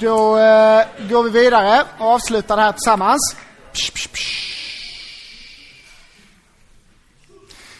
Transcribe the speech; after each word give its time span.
Då 0.00 0.38
eh, 0.38 1.08
går 1.08 1.22
vi 1.22 1.30
vidare 1.30 1.84
och 1.98 2.06
avslutar 2.06 2.56
det 2.56 2.62
här 2.62 2.72
tillsammans. 2.72 3.36
Psh, 3.72 3.92
psh, 3.92 4.08
psh. 4.12 4.52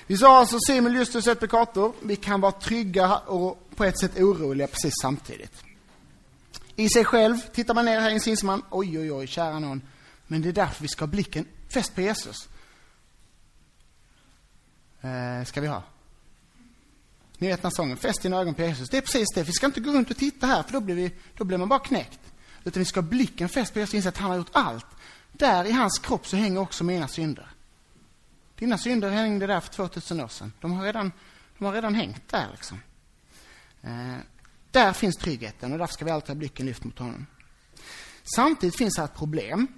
Vi 0.07 0.17
sa 0.17 0.39
alltså 0.39 0.59
Simon 0.67 0.95
Justus 0.95 1.27
ett 1.27 1.41
Pekator. 1.41 1.93
Vi 2.03 2.17
kan 2.17 2.41
vara 2.41 2.53
trygga 2.53 3.19
och 3.19 3.69
på 3.77 3.85
ett 3.85 4.01
sätt 4.01 4.21
oroliga 4.21 4.67
precis 4.67 4.95
samtidigt. 5.03 5.63
I 6.77 6.89
sig 6.89 7.05
själv, 7.05 7.39
tittar 7.53 7.75
man 7.75 7.85
ner 7.85 8.01
här 8.01 8.11
inser 8.11 8.47
man, 8.47 8.63
oj, 8.71 8.99
oj, 8.99 9.13
oj, 9.13 9.27
kära 9.27 9.59
någon. 9.59 9.83
Men 10.27 10.43
det 10.43 10.49
är 10.49 10.53
därför 10.53 10.83
vi 10.83 10.89
ska 10.89 11.03
ha 11.03 11.11
blicken 11.11 11.47
fäst 11.75 11.95
på 11.95 12.01
Jesus. 12.01 12.49
Eh, 15.01 15.45
ska 15.47 15.61
vi 15.61 15.67
ha. 15.67 15.83
Ni 17.43 17.49
vet 17.49 17.63
den 17.63 17.71
här 17.71 17.77
sången, 17.77 17.97
fäst 17.97 18.23
dina 18.23 18.37
ögon 18.41 18.55
på 18.55 18.63
Jesus. 18.63 18.89
Det 18.89 18.97
är 18.97 19.01
precis 19.01 19.29
det. 19.35 19.43
Vi 19.43 19.53
ska 19.53 19.67
inte 19.67 19.81
gå 19.81 19.93
runt 19.93 20.11
och 20.11 20.17
titta 20.17 20.47
här, 20.47 20.63
för 20.63 20.73
då 20.73 20.81
blir, 20.81 20.95
vi, 20.95 21.13
då 21.37 21.45
blir 21.45 21.59
man 21.59 21.69
bara 21.69 21.79
knäckt. 21.79 22.21
Utan 22.65 22.81
vi 22.81 22.85
ska 22.85 23.01
ha 23.01 23.09
blicken 23.09 23.49
fäst 23.49 23.73
på 23.73 23.79
Jesus 23.79 23.93
och 23.93 23.97
inse 23.97 24.09
att 24.09 24.17
han 24.17 24.31
har 24.31 24.37
gjort 24.37 24.51
allt. 24.53 24.87
Där 25.33 25.65
i 25.65 25.73
hans 25.73 25.99
kropp 25.99 26.27
så 26.27 26.37
hänger 26.37 26.61
också 26.61 26.85
mina 26.85 27.09
synder. 27.09 27.51
Dina 28.59 28.79
synder 28.79 29.11
hängde 29.11 29.47
där 29.47 29.61
för 29.61 29.73
2000 29.73 30.21
år 30.21 30.29
sedan. 30.29 30.53
De 30.61 30.73
har 30.73 30.85
redan, 30.85 31.13
de 31.59 31.65
har 31.65 31.73
redan 31.73 31.95
hängt 31.95 32.29
där 32.29 32.47
liksom. 32.53 32.81
Eh, 33.83 34.17
där 34.71 34.93
finns 34.93 35.17
tryggheten 35.17 35.73
och 35.73 35.79
därför 35.79 35.95
ska 35.95 36.05
vi 36.05 36.11
alltid 36.11 36.29
ha 36.29 36.35
blicken 36.35 36.67
lyft 36.67 36.85
mot 36.85 36.99
honom. 36.99 37.27
Samtidigt 38.37 38.77
finns 38.77 38.99
här 38.99 39.05
ett 39.05 39.17
problem. 39.17 39.69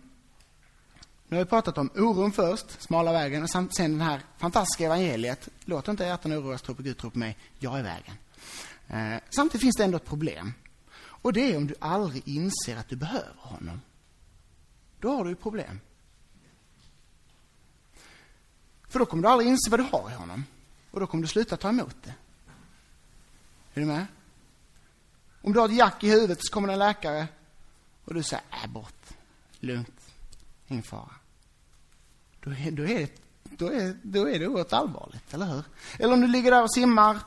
Nu 1.29 1.37
har 1.37 1.45
vi 1.45 1.51
pratat 1.51 1.79
om 1.79 1.91
oron 1.97 2.33
först, 2.33 2.83
smala 2.83 3.13
vägen, 3.13 3.43
och 3.43 3.51
sen 3.51 3.69
den 3.77 4.01
här 4.01 4.21
fantastiska 4.39 4.85
evangeliet. 4.85 5.49
Låt 5.65 5.89
inte 5.89 6.05
hjärtan 6.05 6.33
oroas, 6.33 6.63
tro 6.63 6.75
på 6.75 6.83
Gud, 6.83 6.99
tro 6.99 7.11
på 7.11 7.19
mig. 7.19 7.39
Jag 7.59 7.79
är 7.79 7.83
vägen. 7.83 8.15
Eh, 8.89 9.23
samtidigt 9.31 9.63
finns 9.63 9.77
det 9.77 9.85
ändå 9.85 9.97
ett 9.97 10.05
problem. 10.05 10.55
Och 10.97 11.33
det 11.33 11.53
är 11.53 11.57
om 11.57 11.67
du 11.67 11.75
aldrig 11.79 12.29
inser 12.29 12.77
att 12.77 12.89
du 12.89 12.97
behöver 12.97 13.35
honom. 13.37 13.81
Då 15.01 15.17
har 15.17 15.25
du 15.25 15.31
ju 15.31 15.37
problem. 15.37 15.81
För 18.89 18.99
då 18.99 19.07
kommer 19.07 19.23
du 19.23 19.29
aldrig 19.29 19.49
inse 19.49 19.71
vad 19.71 19.81
du 19.81 19.85
har 19.85 20.11
i 20.11 20.15
honom. 20.15 20.45
Och 20.91 21.01
då 21.01 21.07
kommer 21.07 21.23
du 21.23 21.29
sluta 21.29 21.57
ta 21.57 21.69
emot 21.69 21.97
det. 22.03 22.15
Är 23.75 23.81
du 23.81 23.87
med? 23.87 24.07
Om 25.43 25.53
du 25.53 25.61
har 25.61 25.69
ett 25.69 25.77
jack 25.77 26.05
i 26.05 26.11
huvudet 26.11 26.39
så 26.41 26.53
kommer 26.53 26.69
en 26.69 26.79
läkare 26.79 27.29
och 28.05 28.15
du 28.15 28.23
säger, 28.23 28.45
äh, 28.65 28.71
bort. 28.71 29.05
Lugnt. 29.61 30.01
Ingen 30.69 30.83
fara. 30.83 31.11
Då 32.45 32.51
är, 32.51 32.71
då, 32.71 32.83
är, 32.83 33.09
då, 33.45 33.73
är, 33.73 33.97
då 34.03 34.29
är 34.29 34.39
det 34.39 34.49
oerhört 34.49 34.73
allvarligt, 34.73 35.35
eller 35.35 35.47
hur? 35.47 35.65
Eller 35.99 36.15
om 36.15 36.21
du 36.21 36.27
ligger 36.27 36.51
där 36.51 36.63
och 36.63 36.75
simmar 36.75 37.19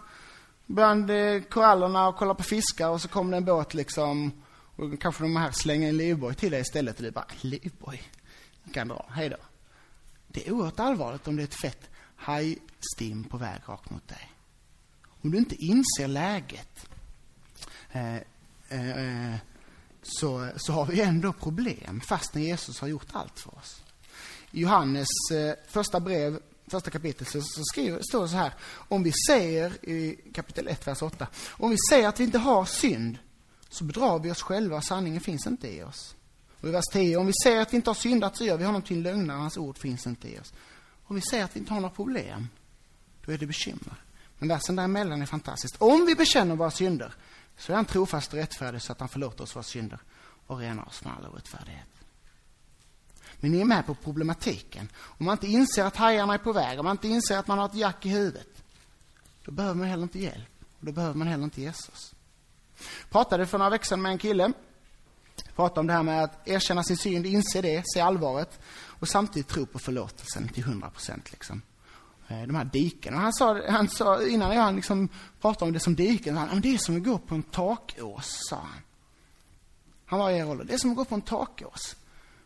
bland 0.65 1.09
eh, 1.09 1.41
korallerna 1.41 2.07
och 2.07 2.15
kollar 2.15 2.33
på 2.33 2.43
fiskar 2.43 2.89
och 2.89 3.01
så 3.01 3.07
kommer 3.07 3.31
det 3.31 3.37
en 3.37 3.45
båt 3.45 3.73
liksom 3.73 4.31
och 4.75 5.01
kanske 5.01 5.23
de 5.23 5.35
här 5.35 5.51
slänger 5.51 5.89
en 5.89 5.97
livboj 5.97 6.35
till 6.35 6.51
dig 6.51 6.61
istället 6.61 6.97
och 6.97 7.03
du 7.03 7.11
bara, 7.11 7.25
livboj? 7.41 8.11
Jag 8.63 8.73
kan 8.73 8.87
dra, 8.87 9.05
hej 9.09 9.29
då. 9.29 9.37
Det 10.27 10.47
är 10.47 10.51
oerhört 10.51 10.79
allvarligt 10.79 11.27
om 11.27 11.35
det 11.35 11.41
är 11.41 11.47
ett 11.47 11.61
fett 11.61 11.89
hajstim 12.15 13.23
på 13.23 13.37
väg 13.37 13.61
rakt 13.65 13.89
mot 13.89 14.07
dig. 14.07 14.31
Om 15.21 15.31
du 15.31 15.37
inte 15.37 15.55
inser 15.55 16.07
läget 16.07 16.89
eh, 17.91 18.15
eh, 18.69 19.29
eh 19.29 19.35
så, 20.01 20.49
så 20.55 20.73
har 20.73 20.85
vi 20.85 21.01
ändå 21.01 21.33
problem 21.33 22.01
fastän 22.01 22.43
Jesus 22.43 22.79
har 22.79 22.87
gjort 22.87 23.07
allt 23.11 23.39
för 23.39 23.57
oss. 23.57 23.81
I 24.57 24.61
Johannes 24.61 25.07
eh, 25.31 25.55
första 25.67 25.99
brev, 25.99 26.39
första 26.67 26.89
kapitlet, 26.89 27.29
så, 27.29 27.41
så 27.41 27.63
skriver, 27.63 28.01
står 28.01 28.21
det 28.21 28.29
så 28.29 28.35
här. 28.35 28.53
Om 28.69 29.03
vi 29.03 29.13
säger, 29.27 29.85
i 29.85 30.31
kapitel 30.33 30.67
1, 30.67 30.87
vers 30.87 31.01
8. 31.01 31.27
Om 31.49 31.69
vi 31.69 31.77
säger 31.89 32.07
att 32.07 32.19
vi 32.19 32.23
inte 32.23 32.37
har 32.37 32.65
synd, 32.65 33.17
så 33.69 33.83
bedrar 33.83 34.19
vi 34.19 34.31
oss 34.31 34.41
själva 34.41 34.81
sanningen 34.81 35.21
finns 35.21 35.47
inte 35.47 35.67
i 35.67 35.83
oss. 35.83 36.15
Och 36.61 36.67
i 36.67 36.71
vers 36.71 36.85
10. 36.91 37.17
Om 37.17 37.27
vi 37.27 37.33
säger 37.43 37.61
att 37.61 37.73
vi 37.73 37.75
inte 37.75 37.89
har 37.89 37.95
syndat 37.95 38.37
så 38.37 38.45
gör 38.45 38.57
vi 38.57 38.65
honom 38.65 38.81
till 38.81 39.01
lögnare, 39.01 39.37
hans 39.37 39.57
ord 39.57 39.77
finns 39.77 40.07
inte 40.07 40.27
i 40.27 40.39
oss. 40.39 40.53
Om 41.03 41.15
vi 41.15 41.21
säger 41.21 41.43
att 41.43 41.55
vi 41.55 41.59
inte 41.59 41.73
har 41.73 41.81
några 41.81 41.95
problem, 41.95 42.47
då 43.25 43.31
är 43.31 43.37
det 43.37 43.45
bekymmer. 43.45 44.03
Men 44.39 44.49
versen 44.49 44.75
däremellan 44.75 45.21
är 45.21 45.25
fantastisk. 45.25 45.75
Om 45.77 46.05
vi 46.05 46.15
bekänner 46.15 46.55
våra 46.55 46.71
synder, 46.71 47.13
så 47.57 47.71
är 47.71 47.75
han 47.75 47.85
trofast 47.85 48.33
och 48.33 48.39
rättfärdig 48.39 48.81
så 48.81 48.91
att 48.91 48.99
han 48.99 49.09
förlåter 49.09 49.43
oss 49.43 49.55
våra 49.55 49.63
synder 49.63 49.99
och 50.47 50.57
renar 50.57 50.87
oss 50.87 50.97
från 50.97 51.11
all 51.11 51.25
orättfärdighet. 51.25 51.96
Men 53.39 53.51
ni 53.51 53.61
är 53.61 53.65
med 53.65 53.85
på 53.85 53.95
problematiken. 53.95 54.89
Om 54.97 55.25
man 55.25 55.33
inte 55.33 55.47
inser 55.47 55.85
att 55.85 55.95
hajarna 55.95 56.33
är 56.33 56.37
på 56.37 56.51
väg, 56.51 56.79
om 56.79 56.85
man 56.85 56.91
inte 56.91 57.07
inser 57.07 57.37
att 57.37 57.47
man 57.47 57.57
har 57.57 57.65
ett 57.65 57.75
jack 57.75 58.05
i 58.05 58.09
huvudet, 58.09 58.63
då 59.45 59.51
behöver 59.51 59.75
man 59.75 59.87
heller 59.87 60.03
inte 60.03 60.19
hjälp. 60.19 60.63
Och 60.79 60.85
då 60.85 60.91
behöver 60.91 61.15
man 61.15 61.27
heller 61.27 61.43
inte 61.43 61.61
Jesus. 61.61 62.13
Jag 62.77 63.09
pratade 63.09 63.45
för 63.45 63.57
några 63.57 63.69
veckor 63.69 63.85
sedan 63.85 64.01
med 64.01 64.11
en 64.11 64.17
kille. 64.17 64.53
Pratade 65.55 65.79
om 65.79 65.87
det 65.87 65.93
här 65.93 66.03
med 66.03 66.23
att 66.23 66.47
erkänna 66.47 66.83
sin 66.83 66.97
synd, 66.97 67.25
inse 67.25 67.61
det, 67.61 67.83
se 67.85 67.99
allvaret 67.99 68.59
och 68.99 69.07
samtidigt 69.07 69.47
tro 69.47 69.65
på 69.65 69.79
förlåtelsen 69.79 70.49
till 70.49 70.63
hundra 70.63 70.89
procent. 70.89 71.31
Liksom. 71.31 71.61
Eh, 72.27 72.41
de 72.41 72.55
här 72.55 72.65
diken. 72.65 73.13
Och 73.13 73.19
han 73.19 73.33
sa, 73.33 73.61
han 73.69 73.89
sa, 73.89 74.27
innan 74.27 74.55
jag 74.55 74.75
liksom 74.75 75.09
pratade 75.41 75.65
om 75.65 75.73
det 75.73 75.79
som 75.79 75.95
diken, 75.95 76.37
han, 76.37 76.61
det 76.61 76.73
är 76.73 76.77
som 76.77 76.97
att 76.97 77.03
gå 77.03 77.17
på 77.17 77.35
en 77.35 77.43
takås, 77.43 78.39
sa 78.49 78.55
han. 78.55 78.81
Han 80.05 80.19
var 80.19 80.31
i 80.31 80.37
er 80.37 80.49
ålder. 80.49 80.65
Det 80.65 80.73
är 80.73 80.77
som 80.77 80.91
att 80.91 80.97
gå 80.97 81.05
på 81.05 81.15
en 81.15 81.21
takås. 81.21 81.95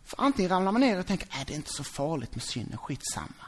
För 0.03 0.21
antingen 0.21 0.49
ramlar 0.49 0.71
man 0.71 0.81
ner 0.81 0.99
och 0.99 1.07
tänker, 1.07 1.27
är 1.31 1.45
det 1.45 1.53
är 1.53 1.55
inte 1.55 1.73
så 1.73 1.83
farligt 1.83 2.35
med 2.35 2.43
synden, 2.43 2.77
skitsamma. 2.77 3.45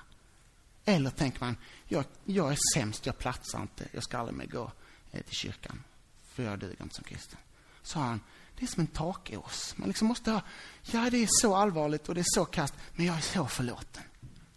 Eller 0.85 1.09
tänker 1.09 1.39
man, 1.39 1.57
jag, 1.87 2.05
jag 2.25 2.51
är 2.51 2.57
sämst, 2.73 3.05
jag 3.05 3.17
platsar 3.17 3.61
inte, 3.61 3.87
jag 3.91 4.03
ska 4.03 4.17
aldrig 4.17 4.37
mer 4.37 4.45
gå 4.45 4.71
eh, 5.11 5.21
till 5.21 5.35
kyrkan. 5.35 5.83
För 6.27 6.43
jag 6.43 6.59
duger 6.59 6.83
inte 6.83 6.95
som 6.95 7.03
kristen. 7.03 7.39
Så 7.83 7.99
han, 7.99 8.21
det 8.59 8.65
är 8.65 8.67
som 8.67 8.81
en 8.81 8.87
takås. 8.87 9.73
Man 9.77 9.87
liksom 9.87 10.07
måste 10.07 10.31
ha, 10.31 10.41
ja 10.81 11.09
det 11.09 11.17
är 11.17 11.27
så 11.29 11.55
allvarligt 11.55 12.09
och 12.09 12.15
det 12.15 12.21
är 12.21 12.35
så 12.35 12.45
kast, 12.45 12.73
men 12.93 13.05
jag 13.05 13.17
är 13.17 13.21
så 13.21 13.47
förlåten. 13.47 14.03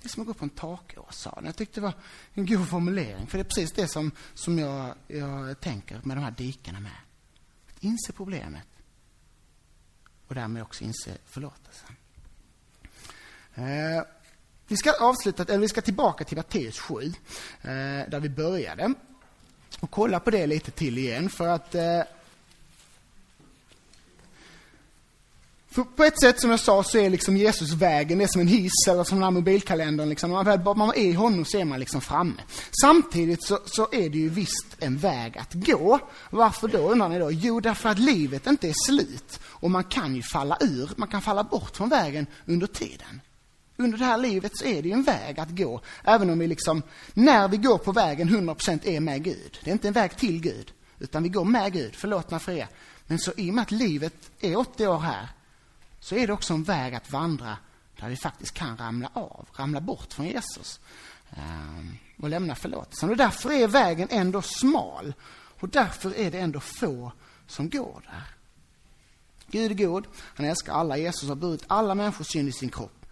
Det 0.01 0.07
är 0.07 0.09
som 0.09 0.21
att 0.21 0.27
gå 0.27 0.35
på 0.35 0.45
en 0.45 0.51
takås, 0.51 1.17
sa 1.19 1.33
han. 1.35 1.45
Jag 1.45 1.57
tyckte 1.57 1.81
det 1.81 1.85
var 1.85 1.95
en 2.35 2.47
god 2.47 2.69
formulering, 2.69 3.27
för 3.27 3.39
det 3.39 3.43
är 3.43 3.49
precis 3.49 3.73
det 3.73 3.89
som, 3.89 4.11
som 4.35 4.59
jag, 4.59 4.95
jag 5.07 5.61
tänker 5.61 6.01
med 6.05 6.17
de 6.17 6.23
här 6.23 6.31
dikena 6.31 6.81
med. 6.81 6.97
Att 7.71 7.83
inse 7.83 8.13
problemet 8.13 8.67
och 10.29 10.35
därmed 10.35 10.63
också 10.63 10.85
inse 10.85 11.11
förlåtelsen. 11.27 11.89
Eh, 13.55 14.03
vi 14.69 14.77
ska 14.77 14.93
avsluta, 14.93 15.43
eller 15.43 15.59
vi 15.59 15.69
ska 15.69 15.81
tillbaka 15.81 16.25
till 16.25 16.37
Matteus 16.37 16.79
7, 16.79 17.05
eh, 17.05 17.13
där 18.09 18.21
vi 18.21 18.29
började. 18.29 18.95
Och 19.81 19.91
kolla 19.91 20.21
på 20.21 20.31
det 20.31 20.47
lite 20.47 20.71
till 20.71 20.99
igen, 20.99 21.31
för 21.31 21.49
att 21.49 21.75
eh, 21.75 22.03
För 25.77 25.85
på 25.85 26.05
ett 26.05 26.21
sätt, 26.21 26.41
som 26.41 26.51
jag 26.51 26.61
sa, 26.61 26.83
så 26.83 26.99
är 26.99 27.11
liksom 27.11 27.37
Jesus 27.37 27.73
vägen, 27.73 28.19
det 28.19 28.25
är 28.25 28.29
som 28.29 28.41
en 28.41 28.49
hiss 28.49 28.89
eller 28.89 29.05
som 29.05 29.19
den 29.19 29.25
här 29.25 29.31
mobilkalendern. 29.31 30.09
Liksom. 30.09 30.31
Man 30.31 30.45
väl 30.45 30.61
man 30.77 30.89
är 30.89 30.97
i 30.97 31.13
honom 31.13 31.45
så 31.45 31.59
är 31.59 31.65
man 31.65 31.81
liksom 31.81 32.01
framme. 32.01 32.43
Samtidigt 32.81 33.45
så, 33.45 33.59
så 33.67 33.89
är 33.93 34.11
det 34.11 34.19
ju 34.19 34.29
visst 34.29 34.67
en 34.79 34.97
väg 34.97 35.39
att 35.39 35.53
gå. 35.53 35.99
Varför 36.31 36.69
då, 36.69 36.79
undrar 36.79 37.09
ni 37.09 37.19
då? 37.19 37.31
Jo, 37.31 37.61
därför 37.61 37.89
att 37.89 37.99
livet 37.99 38.47
inte 38.47 38.69
är 38.69 38.75
slut. 38.87 39.41
Och 39.45 39.71
man 39.71 39.85
kan 39.85 40.17
ju 40.17 40.23
falla 40.23 40.57
ur, 40.61 40.91
man 40.97 41.09
kan 41.09 41.23
falla 41.23 41.45
bort 41.45 41.77
från 41.77 41.89
vägen 41.89 42.27
under 42.47 42.67
tiden. 42.67 43.21
Under 43.77 43.99
det 43.99 44.05
här 44.05 44.19
livet 44.19 44.53
så 44.59 44.65
är 44.65 44.83
det 44.83 44.89
ju 44.89 44.95
en 44.95 45.03
väg 45.03 45.41
att 45.41 45.51
gå, 45.51 45.81
även 46.05 46.31
om 46.31 46.39
vi 46.39 46.47
liksom, 46.47 46.83
när 47.15 47.49
vi 47.49 47.57
går 47.57 47.79
på 47.79 47.93
vägen 47.93 48.29
100% 48.29 48.87
är 48.87 49.01
med 49.01 49.25
Gud. 49.25 49.59
Det 49.65 49.71
är 49.71 49.73
inte 49.73 49.89
en 49.89 49.95
väg 49.95 50.17
till 50.17 50.41
Gud, 50.41 50.73
utan 50.99 51.23
vi 51.23 51.29
går 51.29 51.45
med 51.45 51.73
Gud, 51.73 51.95
förlåtna 51.95 52.39
för 52.39 52.53
er. 52.53 52.69
Men 53.07 53.19
så 53.19 53.33
i 53.37 53.51
och 53.51 53.55
med 53.55 53.63
att 53.63 53.71
livet 53.71 54.15
är 54.41 54.57
80 54.57 54.87
år 54.87 54.99
här, 54.99 55.29
så 56.07 56.17
är 56.17 56.27
det 56.27 56.33
också 56.33 56.55
en 56.55 56.63
väg 56.63 56.95
att 56.95 57.11
vandra 57.11 57.59
där 58.01 58.09
vi 58.09 58.17
faktiskt 58.17 58.55
kan 58.55 58.77
ramla 58.77 59.11
av, 59.13 59.49
ramla 59.57 59.81
bort 59.81 60.13
från 60.13 60.27
Jesus 60.27 60.81
ehm, 61.31 61.97
och 62.19 62.29
lämna 62.29 62.55
förlåtelsen. 62.55 63.11
Och 63.11 63.17
därför 63.17 63.53
är 63.53 63.69
vägen 63.69 64.09
ändå 64.11 64.43
smal 64.43 65.15
och 65.61 65.69
därför 65.69 66.17
är 66.17 66.31
det 66.31 66.39
ändå 66.39 66.61
få 66.61 67.13
som 67.47 67.71
går 67.71 68.03
där. 68.05 68.25
Gud 69.47 69.71
är 69.71 69.87
god, 69.87 70.07
han 70.17 70.47
älskar 70.47 70.73
alla, 70.73 70.97
Jesus 70.97 71.29
har 71.29 71.37
burit 71.37 71.65
alla 71.67 71.95
människors 71.95 72.27
synd 72.27 72.49
i 72.49 72.53
sin 72.53 72.71
kropp. 72.71 73.07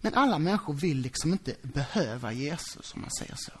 Men 0.00 0.14
alla 0.14 0.38
människor 0.38 0.74
vill 0.74 0.98
liksom 0.98 1.32
inte 1.32 1.54
behöva 1.62 2.32
Jesus, 2.32 2.94
om 2.94 3.00
man 3.00 3.10
säger 3.18 3.34
så. 3.36 3.52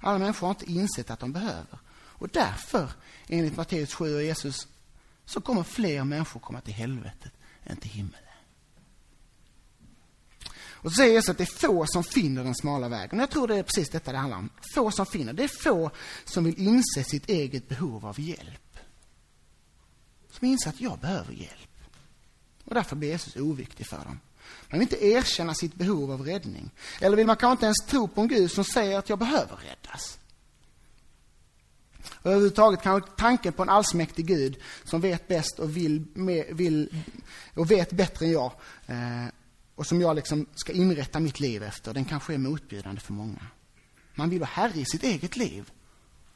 Alla 0.00 0.18
människor 0.18 0.46
har 0.46 0.54
inte 0.54 0.72
insett 0.72 1.10
att 1.10 1.20
de 1.20 1.32
behöver. 1.32 1.78
Och 1.94 2.28
därför, 2.28 2.90
enligt 3.28 3.56
Matteus 3.56 3.94
7 3.94 4.16
och 4.16 4.22
Jesus 4.22 4.68
så 5.26 5.40
kommer 5.40 5.62
fler 5.62 6.04
människor 6.04 6.40
komma 6.40 6.60
till 6.60 6.74
helvetet 6.74 7.32
än 7.64 7.76
till 7.76 7.90
himmelen. 7.90 8.20
Och 10.84 10.90
så 10.90 10.94
säger 10.96 11.12
Jesus 11.12 11.28
att 11.28 11.38
det 11.38 11.44
är 11.44 11.68
få 11.68 11.86
som 11.86 12.04
finner 12.04 12.44
den 12.44 12.54
smala 12.54 12.88
vägen. 12.88 13.18
Jag 13.18 13.30
tror 13.30 13.48
det 13.48 13.56
är 13.56 13.62
precis 13.62 13.88
detta 13.88 14.12
det 14.12 14.18
handlar 14.18 14.38
om. 14.38 14.50
Få 14.74 14.90
som 14.90 15.06
finner. 15.06 15.32
Det 15.32 15.44
är 15.44 15.62
få 15.62 15.90
som 16.24 16.44
vill 16.44 16.58
inse 16.58 17.04
sitt 17.04 17.28
eget 17.28 17.68
behov 17.68 18.06
av 18.06 18.20
hjälp. 18.20 18.78
Som 20.30 20.46
inser 20.46 20.70
att 20.70 20.80
jag 20.80 20.98
behöver 20.98 21.32
hjälp. 21.32 21.74
Och 22.64 22.74
därför 22.74 22.96
blir 22.96 23.08
Jesus 23.08 23.36
oviktig 23.36 23.86
för 23.86 23.96
dem. 23.96 24.20
Man 24.70 24.80
vill 24.80 24.82
inte 24.92 25.06
erkänna 25.06 25.54
sitt 25.54 25.74
behov 25.74 26.12
av 26.12 26.22
räddning. 26.22 26.70
Eller 27.00 27.16
vill 27.16 27.26
man 27.26 27.36
kanske 27.36 27.52
inte 27.52 27.66
ens 27.66 27.86
tro 27.86 28.08
på 28.08 28.20
en 28.20 28.28
Gud 28.28 28.50
som 28.50 28.64
säger 28.64 28.98
att 28.98 29.08
jag 29.08 29.18
behöver 29.18 29.56
räddas. 29.56 30.18
Och 32.12 32.30
överhuvudtaget 32.30 32.82
kanske 32.82 33.10
tanken 33.16 33.52
på 33.52 33.62
en 33.62 33.68
allsmäktig 33.68 34.26
Gud 34.26 34.56
som 34.84 35.00
vet 35.00 35.28
bäst 35.28 35.58
och 35.58 35.76
vill, 35.76 36.04
vill 36.50 37.04
och 37.54 37.70
vet 37.70 37.92
bättre 37.92 38.26
än 38.26 38.32
jag 38.32 38.52
eh, 38.86 39.26
och 39.74 39.86
som 39.86 40.00
jag 40.00 40.16
liksom 40.16 40.46
ska 40.54 40.72
inrätta 40.72 41.20
mitt 41.20 41.40
liv 41.40 41.62
efter, 41.62 41.94
den 41.94 42.04
kanske 42.04 42.34
är 42.34 42.38
motbjudande 42.38 43.00
för 43.00 43.12
många. 43.12 43.46
Man 44.14 44.30
vill 44.30 44.40
vara 44.40 44.50
herre 44.52 44.80
i 44.80 44.84
sitt 44.84 45.02
eget 45.02 45.36
liv 45.36 45.70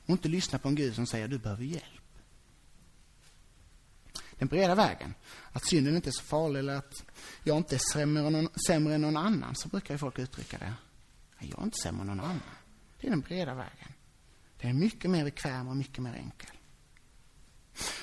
och 0.04 0.10
inte 0.10 0.28
lyssna 0.28 0.58
på 0.58 0.68
en 0.68 0.74
Gud 0.74 0.94
som 0.94 1.06
säger 1.06 1.28
du 1.28 1.38
behöver 1.38 1.64
hjälp. 1.64 1.84
Den 4.38 4.48
breda 4.48 4.74
vägen, 4.74 5.14
att 5.52 5.66
synden 5.66 5.96
inte 5.96 6.10
är 6.10 6.12
så 6.12 6.22
farlig 6.22 6.58
eller 6.58 6.74
att 6.74 7.04
jag 7.42 7.56
inte 7.56 7.74
är 7.74 7.80
sämre 7.92 8.26
än 8.26 8.32
någon, 8.32 8.48
sämre 8.66 8.94
än 8.94 9.00
någon 9.00 9.16
annan, 9.16 9.54
så 9.54 9.68
brukar 9.68 9.94
ju 9.94 9.98
folk 9.98 10.18
uttrycka 10.18 10.58
det. 10.58 10.74
Jag 11.38 11.60
är 11.60 11.64
inte 11.64 11.78
sämre 11.82 12.00
än 12.00 12.06
någon 12.06 12.20
annan. 12.20 12.40
Det 13.00 13.06
är 13.06 13.10
den 13.10 13.20
breda 13.20 13.54
vägen. 13.54 13.92
Den 14.60 14.70
är 14.70 14.74
mycket 14.74 15.10
mer 15.10 15.24
bekväm 15.24 15.68
och 15.68 15.76
mycket 15.76 15.98
mer 15.98 16.14
enkel. 16.14 16.50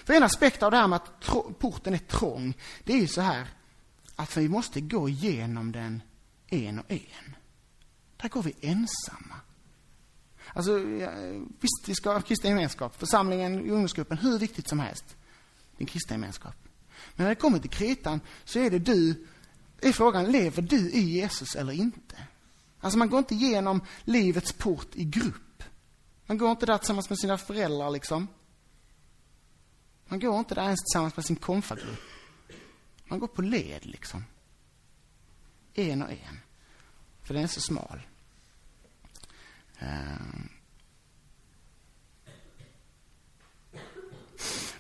För 0.06 0.14
en 0.14 0.24
aspekt 0.24 0.64
av 0.64 0.72
det 0.72 0.78
här 0.78 0.88
med 0.88 0.96
att 0.96 1.20
porten 1.60 1.94
är 1.94 1.98
trång, 1.98 2.54
det 2.84 2.94
är 2.94 2.98
ju 2.98 3.08
så 3.08 3.22
här 3.22 3.48
att 4.16 4.38
vi 4.38 4.50
måste 4.50 4.82
gå 4.82 5.10
igenom 5.10 5.72
den 5.72 6.04
en 6.48 6.80
och 6.80 6.92
en. 6.92 7.36
Där 8.18 8.30
går 8.30 8.44
vi 8.44 8.56
ensamma. 8.62 9.36
Alltså, 10.54 10.78
visst, 11.60 11.84
vi 11.88 11.96
ska 11.96 12.14
ha 12.14 12.22
kristen 12.22 12.52
gemenskap. 12.52 13.00
Församlingen, 13.00 13.60
ungdomsgruppen, 13.60 14.18
hur 14.18 14.40
viktigt 14.40 14.70
som 14.70 14.80
helst. 14.80 15.16
Din 15.78 15.88
kristna 15.88 16.14
gemenskap. 16.14 16.56
Men 17.16 17.24
när 17.24 17.30
det 17.30 17.36
kommer 17.36 17.60
till 17.60 17.70
kritan 17.70 18.22
så 18.46 18.60
är 18.60 18.70
det 18.70 18.80
du, 18.80 19.28
är 19.82 19.92
frågan, 19.92 20.32
lever 20.32 20.62
du 20.62 20.92
i 20.92 21.00
Jesus 21.00 21.56
eller 21.56 21.74
inte? 21.74 22.16
Alltså 22.80 22.98
man 22.98 23.10
går 23.10 23.20
inte 23.20 23.36
igenom 23.36 23.82
livets 24.04 24.54
port 24.54 24.90
i 24.94 25.04
grupp. 25.04 25.45
Man 26.26 26.38
går 26.38 26.52
inte 26.52 26.66
där 26.66 26.78
tillsammans 26.78 27.10
med 27.10 27.20
sina 27.20 27.38
föräldrar 27.38 27.90
liksom. 27.90 28.28
Man 30.06 30.20
går 30.20 30.40
inte 30.40 30.56
där 30.56 30.64
ens 30.64 30.84
tillsammans 30.84 31.16
med 31.16 31.26
sin 31.26 31.36
konfagrupp. 31.36 32.00
Man 33.06 33.20
går 33.20 33.28
på 33.28 33.42
led 33.42 33.86
liksom. 33.86 34.26
En 35.74 36.02
och 36.02 36.12
en. 36.12 36.40
För 37.24 37.34
den 37.34 37.44
är 37.44 37.48
så 37.48 37.62
smal. 37.62 38.02
Ehm. 39.80 40.50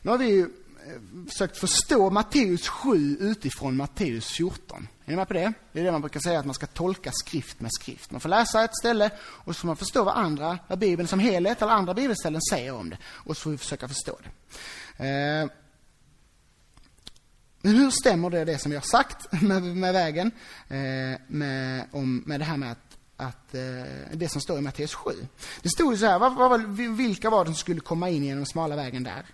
Nu 0.01 0.11
har 0.11 0.17
vi 0.17 0.25
ju 0.25 0.49
Eh, 0.85 1.27
försökt 1.27 1.57
förstå 1.57 2.09
Matteus 2.09 2.67
7 2.67 3.17
utifrån 3.19 3.77
Matteus 3.77 4.27
14. 4.27 4.87
Är 5.05 5.09
ni 5.09 5.15
med 5.15 5.27
på 5.27 5.33
det? 5.33 5.53
Det 5.71 5.79
är 5.79 5.83
det 5.83 5.91
man 5.91 6.01
brukar 6.01 6.19
säga, 6.19 6.39
att 6.39 6.45
man 6.45 6.55
ska 6.55 6.67
tolka 6.67 7.11
skrift 7.11 7.59
med 7.59 7.71
skrift. 7.73 8.11
Man 8.11 8.21
får 8.21 8.29
läsa 8.29 8.63
ett 8.63 8.77
ställe 8.77 9.11
och 9.19 9.55
så 9.55 9.59
får 9.59 9.67
man 9.67 9.75
förstå 9.75 10.03
vad 10.03 10.17
andra, 10.17 10.59
vad 10.67 10.79
Bibeln 10.79 11.07
som 11.07 11.19
helhet 11.19 11.61
eller 11.61 11.71
andra 11.71 11.93
bibelställen 11.93 12.41
säger 12.49 12.73
om 12.73 12.89
det. 12.89 12.97
Och 13.05 13.37
så 13.37 13.41
får 13.41 13.51
vi 13.51 13.57
försöka 13.57 13.87
förstå 13.87 14.17
det. 14.23 15.07
Eh, 15.07 15.49
men 17.61 17.75
hur 17.75 17.91
stämmer 17.91 18.29
det, 18.29 18.45
det 18.45 18.57
som 18.57 18.71
vi 18.71 18.77
har 18.77 18.83
sagt 18.83 19.31
med, 19.41 19.63
med 19.63 19.93
vägen, 19.93 20.31
eh, 20.67 21.19
med, 21.27 21.87
om, 21.91 22.23
med 22.25 22.39
det 22.39 22.45
här 22.45 22.57
med 22.57 22.71
att, 22.71 22.97
att 23.17 23.55
eh, 23.55 24.13
det 24.13 24.29
som 24.29 24.41
står 24.41 24.57
i 24.57 24.61
Matteus 24.61 24.93
7? 24.93 25.11
Det 25.61 25.69
stod 25.69 25.93
ju 25.93 25.97
så 25.97 26.05
här, 26.05 26.19
vad, 26.19 26.35
vad, 26.35 26.61
vilka 26.77 27.29
var 27.29 27.45
det 27.45 27.47
som 27.47 27.55
skulle 27.55 27.79
komma 27.79 28.09
in 28.09 28.23
genom 28.23 28.37
den 28.37 28.45
smala 28.45 28.75
vägen 28.75 29.03
där? 29.03 29.25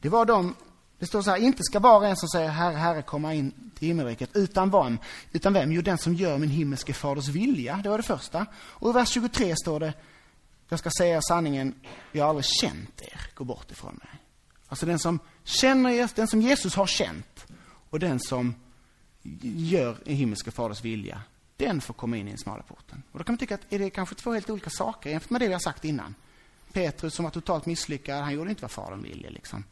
Det 0.00 0.08
var 0.08 0.24
de, 0.24 0.54
det 0.98 1.06
står 1.06 1.22
så 1.22 1.30
här, 1.30 1.38
inte 1.38 1.62
ska 1.62 1.80
var 1.80 2.04
en 2.04 2.16
som 2.16 2.28
säger 2.28 2.48
Herre, 2.48 2.74
Herre 2.74 3.02
komma 3.02 3.34
in 3.34 3.70
till 3.74 3.88
himmelriket, 3.88 4.30
utan 4.34 4.70
vem? 4.70 4.98
Utan 5.32 5.52
vem? 5.52 5.72
Jo, 5.72 5.82
den 5.82 5.98
som 5.98 6.14
gör 6.14 6.38
min 6.38 6.50
himmelske 6.50 6.92
faders 6.92 7.28
vilja. 7.28 7.80
Det 7.82 7.88
var 7.88 7.96
det 7.96 8.02
första. 8.02 8.46
Och 8.56 8.90
i 8.90 8.92
vers 8.92 9.08
23 9.08 9.56
står 9.56 9.80
det, 9.80 9.92
jag 10.68 10.78
ska 10.78 10.90
säga 10.98 11.20
sanningen, 11.22 11.74
jag 12.12 12.24
har 12.24 12.28
aldrig 12.28 12.44
känt 12.44 13.02
er, 13.02 13.20
gå 13.34 13.44
bort 13.44 13.70
ifrån 13.70 14.00
mig. 14.04 14.22
Alltså 14.68 14.86
den 14.86 14.98
som 14.98 15.18
känner 15.44 15.90
Jesus, 15.90 16.12
den 16.12 16.28
som 16.28 16.42
Jesus 16.42 16.74
har 16.74 16.86
känt 16.86 17.46
och 17.90 17.98
den 17.98 18.20
som 18.20 18.54
gör 19.42 19.96
en 20.04 20.16
himmelske 20.16 20.50
faders 20.50 20.84
vilja, 20.84 21.22
den 21.56 21.80
får 21.80 21.94
komma 21.94 22.16
in 22.16 22.26
i 22.26 22.30
den 22.30 22.38
smala 22.38 22.62
porten. 22.62 23.02
Och 23.12 23.18
då 23.18 23.24
kan 23.24 23.32
man 23.32 23.38
tycka 23.38 23.54
att 23.54 23.72
är 23.72 23.78
det 23.78 23.90
kanske 23.90 24.14
två 24.14 24.32
helt 24.32 24.50
olika 24.50 24.70
saker 24.70 25.10
jämfört 25.10 25.30
med 25.30 25.40
det 25.40 25.46
vi 25.46 25.52
har 25.52 25.60
sagt 25.60 25.84
innan. 25.84 26.14
Petrus 26.72 27.14
som 27.14 27.24
var 27.24 27.30
totalt 27.30 27.66
misslyckad, 27.66 28.22
han 28.22 28.34
gjorde 28.34 28.50
inte 28.50 28.62
vad 28.62 28.70
fadern 28.70 29.02
ville 29.02 29.30
liksom. 29.30 29.64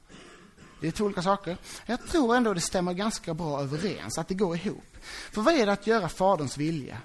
Det 0.80 0.86
är 0.86 0.90
två 0.90 1.04
olika 1.04 1.22
saker. 1.22 1.56
Jag 1.86 2.06
tror 2.06 2.36
ändå 2.36 2.54
det 2.54 2.60
stämmer 2.60 2.92
ganska 2.92 3.34
bra 3.34 3.60
överens, 3.60 4.18
att 4.18 4.28
det 4.28 4.34
går 4.34 4.56
ihop. 4.56 4.96
För 5.32 5.42
vad 5.42 5.54
är 5.54 5.66
det 5.66 5.72
att 5.72 5.86
göra 5.86 6.08
faderns 6.08 6.58
vilja? 6.58 6.98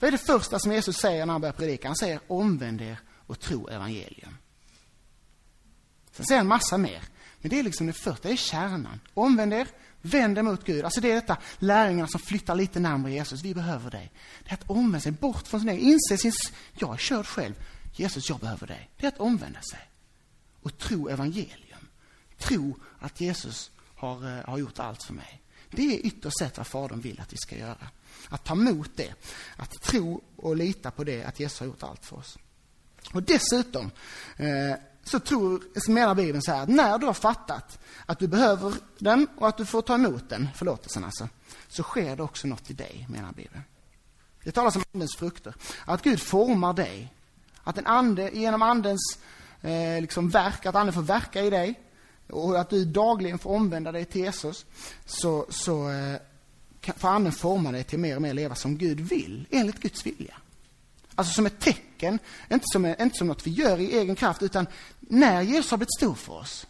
Vad 0.00 0.08
är 0.08 0.12
det 0.12 0.18
första 0.18 0.58
som 0.58 0.72
Jesus 0.72 0.96
säger 0.96 1.26
när 1.26 1.32
han 1.32 1.40
börjar 1.40 1.52
predika? 1.52 1.88
Han 1.88 1.96
säger 1.96 2.20
omvänd 2.26 2.80
er 2.80 2.98
och 3.26 3.40
tro 3.40 3.68
evangelium. 3.68 4.36
Sen 6.12 6.26
säger 6.26 6.38
han 6.38 6.46
massa 6.46 6.78
mer. 6.78 7.02
Men 7.40 7.50
det 7.50 7.58
är 7.58 7.62
liksom 7.62 7.86
det 7.86 7.92
första, 7.92 8.28
det 8.28 8.34
är 8.34 8.36
kärnan. 8.36 9.00
Omvänd 9.14 9.52
er, 9.52 9.68
vänd 10.02 10.38
er 10.38 10.42
mot 10.42 10.64
Gud. 10.64 10.84
Alltså 10.84 11.00
det 11.00 11.10
är 11.10 11.14
detta 11.14 11.36
lärjungarna 11.58 12.08
som 12.08 12.20
flyttar 12.20 12.54
lite 12.54 12.80
närmare 12.80 13.12
Jesus. 13.12 13.42
Vi 13.42 13.54
behöver 13.54 13.90
dig. 13.90 14.12
Det 14.44 14.50
är 14.50 14.54
att 14.54 14.70
omvända 14.70 15.00
sig 15.00 15.12
bort 15.12 15.46
från 15.46 15.60
sin 15.60 15.68
egen, 15.68 15.84
inse 15.84 16.18
sin, 16.18 16.32
jag 16.78 16.92
är 16.94 16.98
körd 16.98 17.26
själv. 17.26 17.54
Jesus, 17.94 18.28
jag 18.28 18.38
behöver 18.38 18.66
dig. 18.66 18.90
Det 18.96 19.06
är 19.06 19.08
att 19.08 19.20
omvända 19.20 19.60
sig. 19.62 19.90
Och 20.62 20.78
tro 20.78 21.08
evangelium. 21.08 21.69
Tro 22.40 22.76
att 22.98 23.20
Jesus 23.20 23.70
har, 23.96 24.38
eh, 24.38 24.44
har 24.44 24.58
gjort 24.58 24.78
allt 24.78 25.02
för 25.02 25.14
mig. 25.14 25.40
Det 25.70 25.82
är 25.82 26.06
ytterst 26.06 26.38
sett 26.38 26.56
vad 26.56 26.66
Fadern 26.66 27.00
vill 27.00 27.20
att 27.20 27.32
vi 27.32 27.36
ska 27.36 27.56
göra. 27.56 27.88
Att 28.28 28.44
ta 28.44 28.54
emot 28.54 28.90
det. 28.96 29.14
Att 29.56 29.82
tro 29.82 30.22
och 30.36 30.56
lita 30.56 30.90
på 30.90 31.04
det, 31.04 31.24
att 31.24 31.40
Jesus 31.40 31.60
har 31.60 31.66
gjort 31.66 31.82
allt 31.82 32.06
för 32.06 32.16
oss. 32.16 32.38
Och 33.12 33.22
dessutom 33.22 33.90
eh, 34.36 34.74
så, 35.04 35.20
tror, 35.20 35.62
så 35.76 35.90
menar 35.90 36.14
Bibeln 36.14 36.42
så 36.42 36.52
här 36.52 36.62
att 36.62 36.68
när 36.68 36.98
du 36.98 37.06
har 37.06 37.14
fattat 37.14 37.78
att 38.06 38.18
du 38.18 38.28
behöver 38.28 38.74
den 38.98 39.26
och 39.36 39.48
att 39.48 39.56
du 39.56 39.66
får 39.66 39.82
ta 39.82 39.94
emot 39.94 40.28
den, 40.28 40.48
förlåtelsen 40.54 41.04
alltså, 41.04 41.28
så 41.68 41.82
sker 41.82 42.16
det 42.16 42.22
också 42.22 42.48
något 42.48 42.70
i 42.70 42.74
dig, 42.74 43.06
menar 43.10 43.32
Bibeln. 43.32 43.62
Det 44.44 44.52
talas 44.52 44.76
om 44.76 44.82
andens 44.92 45.16
frukter. 45.16 45.54
Att 45.84 46.02
Gud 46.02 46.20
formar 46.20 46.72
dig. 46.72 47.14
Att 47.62 47.78
en 47.78 47.86
ande, 47.86 48.30
genom 48.32 48.62
andens 48.62 49.18
eh, 49.60 50.00
liksom 50.00 50.28
verk, 50.30 50.66
att 50.66 50.74
anden 50.74 50.94
får 50.94 51.02
verka 51.02 51.42
i 51.42 51.50
dig 51.50 51.80
och 52.30 52.60
att 52.60 52.70
du 52.70 52.84
dagligen 52.84 53.38
får 53.38 53.50
omvända 53.50 53.92
dig 53.92 54.04
till 54.04 54.20
Jesus, 54.20 54.66
så, 55.04 55.46
så 55.48 55.90
eh, 55.90 56.16
får 56.96 57.08
anden 57.08 57.32
forma 57.32 57.72
dig 57.72 57.84
till 57.84 57.98
mer 57.98 58.16
och 58.16 58.22
mer 58.22 58.34
leva 58.34 58.54
som 58.54 58.78
Gud 58.78 59.00
vill, 59.00 59.46
enligt 59.50 59.80
Guds 59.80 60.06
vilja. 60.06 60.34
Alltså 61.14 61.34
som 61.34 61.46
ett 61.46 61.60
tecken, 61.60 62.18
inte 62.50 62.64
som, 62.72 62.86
inte 62.86 63.18
som 63.18 63.26
något 63.26 63.46
vi 63.46 63.50
gör 63.50 63.78
i 63.78 63.98
egen 63.98 64.16
kraft, 64.16 64.42
utan 64.42 64.66
när 65.00 65.42
Jesus 65.42 65.70
har 65.70 65.78
blivit 65.78 65.96
stor 65.96 66.14
för 66.14 66.32
oss. 66.32 66.66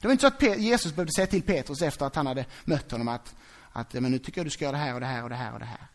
Det 0.00 0.06
var 0.06 0.12
inte 0.12 0.20
så 0.20 0.26
att 0.26 0.60
Jesus 0.60 0.94
behövde 0.94 1.12
säga 1.12 1.26
till 1.26 1.42
Petrus 1.42 1.82
efter 1.82 2.06
att 2.06 2.16
han 2.16 2.26
hade 2.26 2.44
mött 2.64 2.90
honom 2.90 3.08
att, 3.08 3.34
att 3.72 3.92
men 3.92 4.10
nu 4.10 4.18
tycker 4.18 4.38
jag 4.38 4.46
du 4.46 4.50
ska 4.50 4.64
göra 4.64 4.72
det 4.72 4.82
här 4.82 4.94
och 4.94 5.00
det 5.00 5.06
här 5.06 5.22
och 5.22 5.28
det 5.28 5.34
här 5.34 5.52
och 5.52 5.58
det 5.58 5.64
här. 5.64 5.86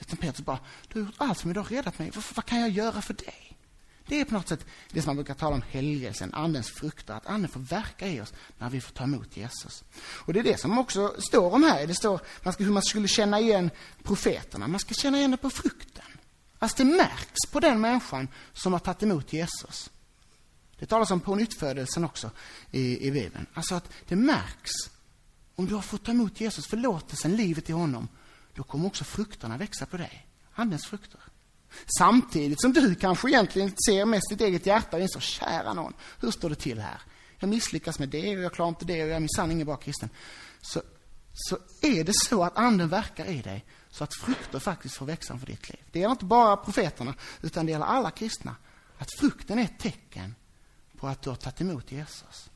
Utan 0.00 0.16
Petrus 0.16 0.46
bara, 0.46 0.58
du 0.92 0.98
har 1.00 1.06
gjort 1.06 1.14
allt 1.18 1.40
för 1.40 1.46
mig, 1.46 1.54
du 1.54 1.60
har 1.60 1.66
räddat 1.66 1.98
mig, 1.98 2.10
vad, 2.14 2.24
vad 2.34 2.44
kan 2.44 2.60
jag 2.60 2.70
göra 2.70 3.02
för 3.02 3.14
dig? 3.14 3.55
Det 4.06 4.20
är 4.20 4.24
på 4.24 4.34
något 4.34 4.48
sätt 4.48 4.66
det 4.90 5.02
som 5.02 5.08
man 5.08 5.16
brukar 5.16 5.34
tala 5.34 5.54
om 5.54 5.62
helgelsen, 5.70 6.34
andens 6.34 6.70
frukter, 6.70 7.14
att 7.14 7.26
anden 7.26 7.50
får 7.50 7.60
verka 7.60 8.08
i 8.08 8.20
oss 8.20 8.32
när 8.58 8.70
vi 8.70 8.80
får 8.80 8.92
ta 8.92 9.04
emot 9.04 9.36
Jesus. 9.36 9.84
Och 9.98 10.32
det 10.32 10.38
är 10.38 10.44
det 10.44 10.60
som 10.60 10.78
också 10.78 11.14
står 11.18 11.54
om 11.54 11.62
här. 11.62 11.86
Det 11.86 11.94
står 11.94 12.20
man 12.42 12.52
ska, 12.52 12.64
hur 12.64 12.72
man 12.72 12.82
skulle 12.82 13.08
känna 13.08 13.40
igen 13.40 13.70
profeterna. 14.02 14.68
Man 14.68 14.80
ska 14.80 14.94
känna 14.94 15.18
igen 15.18 15.30
det 15.30 15.36
på 15.36 15.50
frukten. 15.50 16.04
Alltså 16.58 16.76
det 16.76 16.84
märks 16.84 17.50
på 17.52 17.60
den 17.60 17.80
människan 17.80 18.28
som 18.52 18.72
har 18.72 18.80
tagit 18.80 19.02
emot 19.02 19.32
Jesus. 19.32 19.90
Det 20.78 20.86
talas 20.86 21.10
om 21.10 21.20
på 21.20 21.34
nyttfödelsen 21.34 22.04
också 22.04 22.30
i, 22.70 23.08
i 23.08 23.10
Bibeln. 23.10 23.46
Alltså 23.54 23.74
att 23.74 23.92
det 24.08 24.16
märks. 24.16 24.72
Om 25.54 25.66
du 25.66 25.74
har 25.74 25.82
fått 25.82 26.04
ta 26.04 26.12
emot 26.12 26.40
Jesus, 26.40 26.66
förlåtelsen, 26.66 27.36
livet 27.36 27.70
i 27.70 27.72
honom, 27.72 28.08
då 28.54 28.62
kommer 28.62 28.86
också 28.86 29.04
frukterna 29.04 29.56
växa 29.56 29.86
på 29.86 29.96
dig. 29.96 30.26
Andens 30.54 30.86
frukter. 30.86 31.20
Samtidigt 31.98 32.60
som 32.60 32.72
du 32.72 32.94
kanske 32.94 33.28
egentligen 33.28 33.72
ser 33.86 34.04
mest 34.04 34.28
ditt 34.30 34.40
eget 34.40 34.66
hjärta 34.66 34.96
och 34.96 35.02
inser, 35.02 35.20
kära 35.20 35.72
någon, 35.72 35.94
hur 36.20 36.30
står 36.30 36.50
det 36.50 36.56
till 36.56 36.80
här? 36.80 37.00
Jag 37.38 37.48
misslyckas 37.48 37.98
med 37.98 38.08
det 38.08 38.36
och 38.36 38.42
jag 38.42 38.52
klarar 38.52 38.68
inte 38.68 38.84
det 38.84 39.02
och 39.02 39.08
jag 39.08 39.16
är 39.16 39.20
minsann 39.20 39.50
ingen 39.50 39.66
bra 39.66 39.76
kristen. 39.76 40.08
Så, 40.60 40.82
så 41.32 41.58
är 41.82 42.04
det 42.04 42.12
så 42.14 42.44
att 42.44 42.56
anden 42.56 42.88
verkar 42.88 43.26
i 43.26 43.42
dig 43.42 43.64
så 43.90 44.04
att 44.04 44.14
frukter 44.14 44.58
faktiskt 44.58 44.96
får 44.96 45.06
växa 45.06 45.38
för 45.38 45.46
ditt 45.46 45.68
liv. 45.68 45.80
Det 45.92 45.98
gäller 45.98 46.12
inte 46.12 46.24
bara 46.24 46.56
profeterna, 46.56 47.14
utan 47.42 47.66
det 47.66 47.72
gäller 47.72 47.86
alla 47.86 48.10
kristna. 48.10 48.56
Att 48.98 49.08
frukten 49.18 49.58
är 49.58 49.62
ett 49.62 49.78
tecken 49.78 50.34
på 50.96 51.08
att 51.08 51.22
du 51.22 51.30
har 51.30 51.36
tagit 51.36 51.60
emot 51.60 51.92
Jesus. 51.92 52.50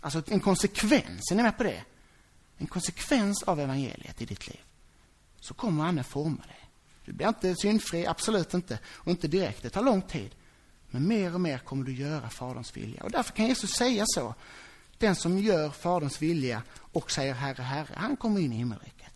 Alltså 0.00 0.22
en 0.26 0.40
konsekvens, 0.40 1.30
är 1.30 1.34
ni 1.34 1.42
med 1.42 1.56
på 1.56 1.62
det? 1.62 1.84
En 2.56 2.66
konsekvens 2.66 3.42
av 3.42 3.60
evangeliet 3.60 4.22
i 4.22 4.24
ditt 4.24 4.48
liv. 4.48 4.60
Så 5.40 5.54
kommer 5.54 5.84
anden 5.84 6.04
forma 6.04 6.42
dig. 6.42 6.65
Du 7.06 7.12
blir 7.12 7.28
inte 7.28 7.54
syndfri, 7.54 8.06
absolut 8.06 8.54
inte. 8.54 8.78
Och 8.86 9.10
inte 9.10 9.28
direkt, 9.28 9.62
det 9.62 9.70
tar 9.70 9.82
lång 9.82 10.02
tid. 10.02 10.34
Men 10.90 11.08
mer 11.08 11.34
och 11.34 11.40
mer 11.40 11.58
kommer 11.58 11.84
du 11.84 11.94
göra 11.94 12.30
Faderns 12.30 12.76
vilja. 12.76 13.02
Och 13.02 13.10
därför 13.10 13.32
kan 13.32 13.46
Jesus 13.46 13.70
säga 13.70 14.04
så. 14.06 14.34
Den 14.98 15.16
som 15.16 15.38
gör 15.38 15.70
Faderns 15.70 16.22
vilja 16.22 16.62
och 16.76 17.10
säger 17.10 17.34
Herre, 17.34 17.62
Herre, 17.62 17.94
han 17.96 18.16
kommer 18.16 18.40
in 18.40 18.52
i 18.52 18.56
himmelriket. 18.56 19.12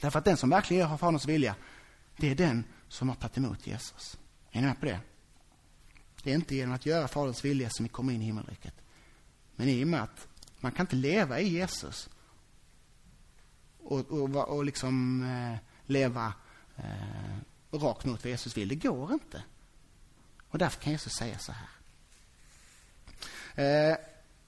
Därför 0.00 0.18
att 0.18 0.24
den 0.24 0.36
som 0.36 0.50
verkligen 0.50 0.88
gör 0.88 0.96
Faderns 0.96 1.26
vilja, 1.26 1.54
det 2.16 2.30
är 2.30 2.34
den 2.34 2.64
som 2.88 3.08
har 3.08 3.16
tagit 3.16 3.36
emot 3.36 3.66
Jesus. 3.66 4.18
Är 4.50 4.60
ni 4.60 4.66
med 4.66 4.80
på 4.80 4.86
det? 4.86 5.00
Det 6.22 6.30
är 6.30 6.34
inte 6.34 6.54
genom 6.54 6.74
att 6.74 6.86
göra 6.86 7.08
Faderns 7.08 7.44
vilja 7.44 7.70
som 7.70 7.84
vi 7.84 7.88
kommer 7.88 8.12
in 8.12 8.22
i 8.22 8.24
himmelriket. 8.24 8.74
Men 9.56 9.68
i 9.68 9.84
och 9.84 9.88
med 9.88 10.02
att 10.02 10.28
man 10.60 10.72
kan 10.72 10.84
inte 10.84 10.96
leva 10.96 11.40
i 11.40 11.48
Jesus 11.48 12.08
och, 13.78 14.10
och, 14.10 14.56
och 14.56 14.64
liksom 14.64 15.22
eh, 15.24 15.58
leva 15.86 16.32
eh, 16.76 17.78
rakt 17.78 18.04
mot 18.04 18.24
vad 18.24 18.30
Jesus 18.30 18.56
vill. 18.56 18.68
Det 18.68 18.74
går 18.74 19.12
inte. 19.12 19.42
Och 20.50 20.58
därför 20.58 20.80
kan 20.80 20.92
Jesus 20.92 21.12
säga 21.12 21.38
så 21.38 21.52
här. 21.52 21.68
Eh, 23.56 23.96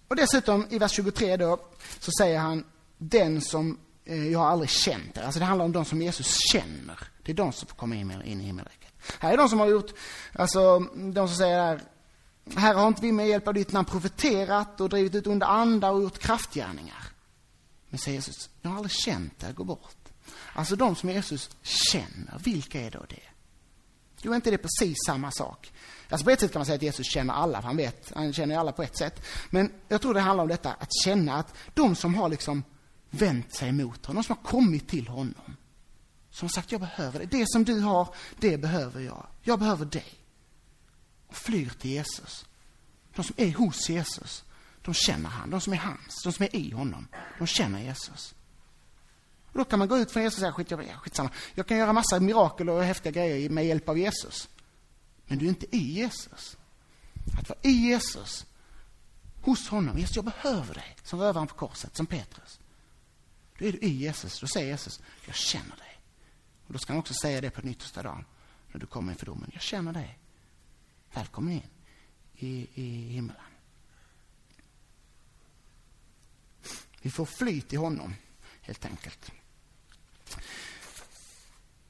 och 0.09 0.17
dessutom 0.17 0.67
i 0.71 0.79
vers 0.79 0.93
23 0.93 1.37
då, 1.37 1.61
så 1.99 2.11
säger 2.19 2.39
han 2.39 2.65
den 2.99 3.41
som 3.41 3.79
eh, 4.05 4.29
jag 4.29 4.39
har 4.39 4.47
aldrig 4.47 4.71
känt 4.71 5.17
er. 5.17 5.23
Alltså 5.23 5.41
det 5.41 5.47
handlar 5.47 5.65
om 5.65 5.73
de 5.73 5.85
som 5.85 6.03
Jesus 6.03 6.37
känner. 6.53 6.99
Det 7.23 7.33
är 7.33 7.37
de 7.37 7.53
som 7.53 7.69
får 7.69 7.77
komma 7.77 7.95
in, 7.95 8.23
in 8.23 8.41
i 8.41 8.45
himmelriket. 8.45 8.93
Här 9.19 9.33
är 9.33 9.37
de 9.37 9.49
som 9.49 9.61
har 9.61 9.67
gjort, 9.67 9.93
alltså 10.33 10.79
de 10.95 11.29
som 11.29 11.37
säger 11.37 11.59
här, 11.59 11.81
här 12.57 12.75
har 12.75 12.89
inte 12.89 13.03
vi 13.03 13.13
med 13.13 13.29
hjälp 13.29 13.49
av 13.49 13.55
ditt 13.55 13.73
namn 13.73 13.85
profeterat 13.85 14.81
och 14.81 14.89
drivit 14.89 15.15
ut 15.15 15.27
onda 15.27 15.47
andar 15.47 15.91
och 15.91 16.03
gjort 16.03 16.19
kraftgärningar. 16.19 17.05
Men 17.89 17.99
säger 17.99 18.19
Jesus, 18.19 18.51
jag 18.63 18.71
har 18.71 18.77
aldrig 18.77 18.93
känt 18.93 19.43
er, 19.43 19.53
gå 19.53 19.65
bort. 19.65 20.08
Alltså 20.59 20.77
de 20.77 20.97
som 20.97 21.11
Jesus 21.11 21.51
känner, 21.63 22.39
vilka 22.39 22.81
är 22.81 22.91
då 22.91 23.07
det? 23.09 23.23
Jo, 24.23 24.33
är 24.33 24.37
inte 24.37 24.51
det 24.51 24.59
precis 24.59 24.97
samma 25.07 25.31
sak? 25.31 25.73
Alltså 26.09 26.25
på 26.25 26.31
ett 26.31 26.41
sätt 26.41 26.53
kan 26.53 26.61
man 26.61 26.67
säga 26.67 26.77
att 26.77 26.83
Jesus 26.83 27.07
känner 27.07 27.35
alla, 27.35 27.61
för 27.61 27.67
han 27.67 27.77
vet, 27.77 28.13
han 28.15 28.33
känner 28.33 28.59
alla 28.59 28.73
på 28.73 28.83
ett 28.83 28.99
sätt. 28.99 29.27
Men 29.51 29.73
jag 29.89 30.03
tror 30.03 30.15
det 30.15 30.21
handlar 30.21 30.43
om 30.43 30.49
detta, 30.49 30.73
att 30.73 30.89
känna 31.05 31.35
att 31.35 31.55
de 31.75 31.97
som 31.97 32.15
har 32.15 32.29
liksom 32.29 32.65
vänt 33.11 33.55
sig 33.55 33.73
mot 33.73 34.07
honom, 34.07 34.23
de 34.23 34.27
som 34.27 34.37
har 34.37 34.51
kommit 34.51 34.89
till 34.89 35.09
honom. 35.09 35.57
Som 36.31 36.47
har 36.47 36.51
sagt, 36.51 36.73
jag 36.73 36.81
behöver 36.81 37.19
det. 37.19 37.27
Det 37.27 37.45
som 37.49 37.65
du 37.65 37.81
har, 37.81 38.15
det 38.39 38.59
behöver 38.59 39.01
jag. 39.01 39.27
Jag 39.43 39.59
behöver 39.59 39.85
dig. 39.85 40.15
Och 41.27 41.37
flyr 41.37 41.71
till 41.79 41.91
Jesus. 41.91 42.47
De 43.15 43.25
som 43.25 43.35
är 43.39 43.53
hos 43.53 43.89
Jesus, 43.89 44.45
de 44.83 44.95
känner 44.95 45.29
han. 45.31 45.51
De 45.51 45.61
som 45.61 45.73
är 45.73 45.77
hans, 45.77 46.23
de 46.25 46.33
som 46.33 46.45
är 46.45 46.57
i 46.57 46.71
honom, 46.71 47.09
de 47.39 47.47
känner 47.47 47.81
Jesus. 47.81 48.35
Och 49.59 49.65
då 49.65 49.71
kan 49.71 49.79
man 49.79 49.89
gå 49.89 49.99
ut 49.99 50.11
från 50.11 50.23
Jesus 50.23 50.37
och 50.37 50.41
säga, 50.41 50.53
skit, 50.53 50.71
jag, 50.71 50.91
skitsamma. 50.91 51.31
Jag 51.55 51.67
kan 51.67 51.77
göra 51.77 51.93
massa 51.93 52.21
mirakel 52.21 52.69
och 52.71 52.83
häftiga 52.83 53.13
grejer 53.13 53.51
med 53.51 53.67
hjälp 53.67 53.89
av 53.89 53.99
Jesus. 53.99 54.49
Men 55.27 55.39
du 55.39 55.45
är 55.45 55.49
inte 55.49 55.77
i 55.77 55.93
Jesus. 55.93 56.57
Att 57.39 57.49
vara 57.49 57.59
i 57.63 57.71
Jesus, 57.71 58.47
hos 59.43 59.69
honom. 59.69 59.99
Jesus, 59.99 60.17
jag 60.17 60.25
behöver 60.25 60.75
dig. 60.75 60.97
Som 61.03 61.21
rövaren 61.21 61.47
på 61.47 61.55
korset, 61.55 61.97
som 61.97 62.07
Petrus. 62.07 62.61
Då 63.59 63.65
är 63.65 63.73
du 63.73 63.79
i 63.79 63.89
Jesus. 63.89 64.41
Då 64.41 64.47
säger 64.47 64.69
Jesus, 64.69 65.01
jag 65.27 65.35
känner 65.35 65.77
dig. 65.77 66.01
Och 66.67 66.73
då 66.73 66.79
ska 66.79 66.93
han 66.93 67.01
också 67.01 67.15
säga 67.15 67.41
det 67.41 67.51
på 67.51 67.61
den 67.61 67.71
yttersta 67.71 68.03
dagen, 68.03 68.25
när 68.73 68.81
du 68.81 68.87
kommer 68.87 69.13
inför 69.13 69.27
domen. 69.27 69.51
Jag 69.53 69.63
känner 69.63 69.93
dig. 69.93 70.19
Välkommen 71.13 71.53
in 71.53 71.71
i, 72.35 72.69
i 72.75 73.13
himlen. 73.13 73.37
Vi 77.03 77.11
får 77.11 77.27
fly 77.27 77.61
till 77.61 77.79
honom, 77.79 78.15
helt 78.61 78.85
enkelt. 78.85 79.33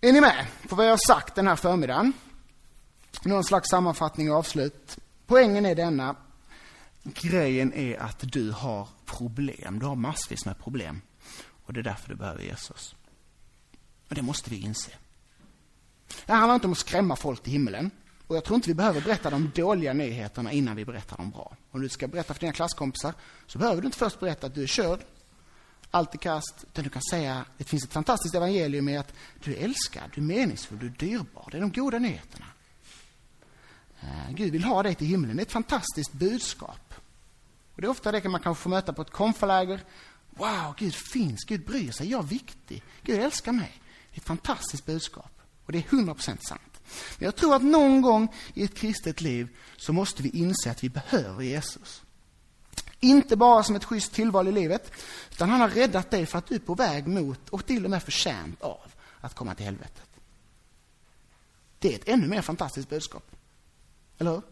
Är 0.00 0.12
ni 0.12 0.20
med 0.20 0.46
på 0.68 0.76
vad 0.76 0.86
jag 0.86 0.92
har 0.92 1.06
sagt 1.06 1.34
den 1.34 1.48
här 1.48 1.56
förmiddagen? 1.56 2.12
Någon 3.22 3.44
slags 3.44 3.68
sammanfattning 3.68 4.30
och 4.30 4.38
avslut. 4.38 4.98
Poängen 5.26 5.66
är 5.66 5.74
denna. 5.74 6.16
Grejen 7.02 7.72
är 7.72 8.02
att 8.02 8.32
du 8.32 8.50
har 8.50 8.88
problem. 9.06 9.78
Du 9.78 9.86
har 9.86 9.96
massvis 9.96 10.46
med 10.46 10.58
problem. 10.58 11.00
Och 11.66 11.72
det 11.72 11.80
är 11.80 11.84
därför 11.84 12.08
du 12.08 12.14
behöver 12.14 12.42
Jesus. 12.42 12.94
Och 14.08 14.14
det 14.14 14.22
måste 14.22 14.50
vi 14.50 14.56
inse. 14.56 14.90
Det 16.26 16.32
handlar 16.32 16.54
inte 16.54 16.66
om 16.66 16.72
att 16.72 16.78
skrämma 16.78 17.16
folk 17.16 17.42
till 17.42 17.52
himlen. 17.52 17.90
Och 18.26 18.36
jag 18.36 18.44
tror 18.44 18.54
inte 18.54 18.68
vi 18.68 18.74
behöver 18.74 19.00
berätta 19.00 19.30
de 19.30 19.50
dåliga 19.54 19.92
nyheterna 19.92 20.52
innan 20.52 20.76
vi 20.76 20.84
berättar 20.84 21.16
de 21.16 21.30
bra. 21.30 21.56
Om 21.70 21.80
du 21.80 21.88
ska 21.88 22.08
berätta 22.08 22.34
för 22.34 22.40
dina 22.40 22.52
klasskompisar 22.52 23.14
så 23.46 23.58
behöver 23.58 23.82
du 23.82 23.86
inte 23.86 23.98
först 23.98 24.20
berätta 24.20 24.46
att 24.46 24.54
du 24.54 24.62
är 24.62 24.66
körd, 24.66 25.00
allt 25.90 26.14
är 26.14 26.18
kast, 26.18 26.64
utan 26.66 26.84
du 26.84 26.90
kan 26.90 27.02
säga 27.10 27.44
det 27.58 27.64
finns 27.64 27.84
ett 27.84 27.92
fantastiskt 27.92 28.34
evangelium 28.34 28.88
i 28.88 28.96
att 28.96 29.12
du 29.44 29.54
är 29.54 29.64
älskad, 29.64 30.10
du 30.14 30.20
är 30.20 30.24
meningsfull, 30.24 30.78
du 30.78 30.86
är 30.86 30.90
dyrbar. 30.90 31.48
Det 31.50 31.56
är 31.56 31.60
de 31.60 31.72
goda 31.72 31.98
nyheterna. 31.98 32.46
Eh, 34.00 34.30
Gud 34.30 34.52
vill 34.52 34.64
ha 34.64 34.82
dig 34.82 34.94
till 34.94 35.06
himlen. 35.06 35.36
Det 35.36 35.42
är 35.42 35.46
ett 35.46 35.52
fantastiskt 35.52 36.12
budskap. 36.12 36.94
Och 37.74 37.80
det 37.80 37.86
är 37.86 37.90
ofta 37.90 38.12
det 38.12 38.28
man 38.28 38.40
kan 38.40 38.56
få 38.56 38.68
möta 38.68 38.92
på 38.92 39.02
ett 39.02 39.10
konfaläger. 39.10 39.80
Wow, 40.30 40.74
Gud 40.78 40.94
finns, 40.94 41.44
Gud 41.44 41.64
bryr 41.64 41.90
sig, 41.90 42.10
jag 42.10 42.24
är 42.24 42.28
viktig, 42.28 42.82
Gud 43.02 43.20
älskar 43.20 43.52
mig. 43.52 43.80
Det 44.10 44.16
är 44.16 44.20
ett 44.20 44.26
fantastiskt 44.26 44.86
budskap. 44.86 45.40
Och 45.64 45.72
det 45.72 45.78
är 45.78 45.82
100% 45.82 46.38
sant. 46.40 46.80
Men 47.18 47.24
jag 47.24 47.36
tror 47.36 47.54
att 47.54 47.62
någon 47.62 48.02
gång 48.02 48.34
i 48.54 48.64
ett 48.64 48.74
kristet 48.74 49.20
liv 49.20 49.48
så 49.76 49.92
måste 49.92 50.22
vi 50.22 50.28
inse 50.28 50.70
att 50.70 50.84
vi 50.84 50.88
behöver 50.88 51.42
Jesus. 51.42 52.02
Inte 53.00 53.36
bara 53.36 53.62
som 53.62 53.76
ett 53.76 53.84
schysst 53.84 54.12
tillval 54.12 54.48
i 54.48 54.52
livet, 54.52 54.92
utan 55.30 55.50
han 55.50 55.60
har 55.60 55.68
räddat 55.68 56.10
dig 56.10 56.26
för 56.26 56.38
att 56.38 56.46
du 56.46 56.54
är 56.54 56.58
på 56.58 56.74
väg 56.74 57.06
mot 57.06 57.48
och 57.48 57.66
till 57.66 57.84
och 57.84 57.90
med 57.90 58.02
förtjänt 58.02 58.62
av 58.62 58.92
att 59.20 59.34
komma 59.34 59.54
till 59.54 59.64
helvetet. 59.64 60.08
Det 61.78 61.92
är 61.92 61.94
ett 61.94 62.08
ännu 62.08 62.26
mer 62.26 62.42
fantastiskt 62.42 62.88
budskap. 62.88 63.30
Eller 64.18 64.30
hur? 64.30 64.42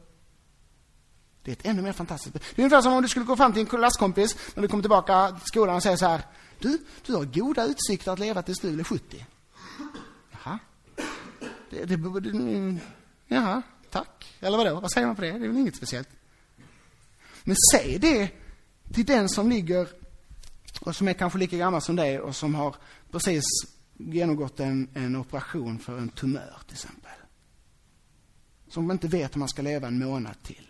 Det 1.43 1.51
är 1.51 1.53
ett 1.53 1.67
ännu 1.67 1.83
mer 1.83 1.93
fantastiskt 1.93 2.33
budskap. 2.33 2.57
Det 2.57 2.63
är 2.63 2.65
ungefär 2.65 2.83
som 2.83 2.93
om 2.93 3.03
du 3.03 3.09
skulle 3.09 3.25
gå 3.25 3.37
fram 3.37 3.53
till 3.53 3.61
en 3.61 3.67
klasskompis 3.67 4.37
när 4.55 4.63
du 4.63 4.69
kommer 4.69 4.83
tillbaka 4.83 5.31
till 5.31 5.47
skolan 5.47 5.77
och 5.77 5.83
säga 5.83 5.97
så 5.97 6.07
här. 6.07 6.23
Du, 6.59 6.79
du 7.07 7.15
har 7.15 7.25
goda 7.25 7.65
utsikter 7.65 8.13
att 8.13 8.19
leva 8.19 8.43
tills 8.43 8.61
du 8.61 8.73
blir 8.73 8.85
70. 8.85 9.27
Jaha. 10.31 10.59
Det, 11.71 11.85
det, 11.85 11.97
det, 12.21 12.79
jaha, 13.27 13.63
tack. 13.91 14.37
Eller 14.41 14.59
vadå? 14.59 14.81
Vad 14.81 14.93
säger 14.93 15.07
man 15.07 15.17
på 15.17 15.23
det? 15.23 15.31
Det 15.31 15.45
är 15.45 15.49
väl 15.49 15.57
inget 15.57 15.77
speciellt. 15.77 16.09
Men 17.47 17.57
säg 17.73 17.99
det 17.99 18.31
till 18.93 19.07
den 19.07 19.29
som 19.29 19.51
ligger 19.51 19.89
och 20.81 20.97
som 20.97 21.09
är 21.09 21.13
kanske 21.13 21.39
lika 21.39 21.57
gammal 21.57 21.83
som 21.83 21.97
dig 21.97 22.21
och 22.21 22.37
som 22.37 22.55
har 22.55 22.77
precis 23.11 23.45
genomgått 23.95 24.61
en, 24.61 24.89
en 24.95 25.17
operation 25.17 25.79
för 25.79 25.99
en 25.99 26.09
tumör 26.09 26.61
till 26.67 26.75
exempel. 26.75 27.13
Som 28.69 28.91
inte 28.91 29.09
vet 29.09 29.35
om 29.35 29.39
man 29.39 29.49
ska 29.49 29.63
leva 29.63 29.89
en 29.89 29.99
månad 29.99 30.43
till. 30.43 30.67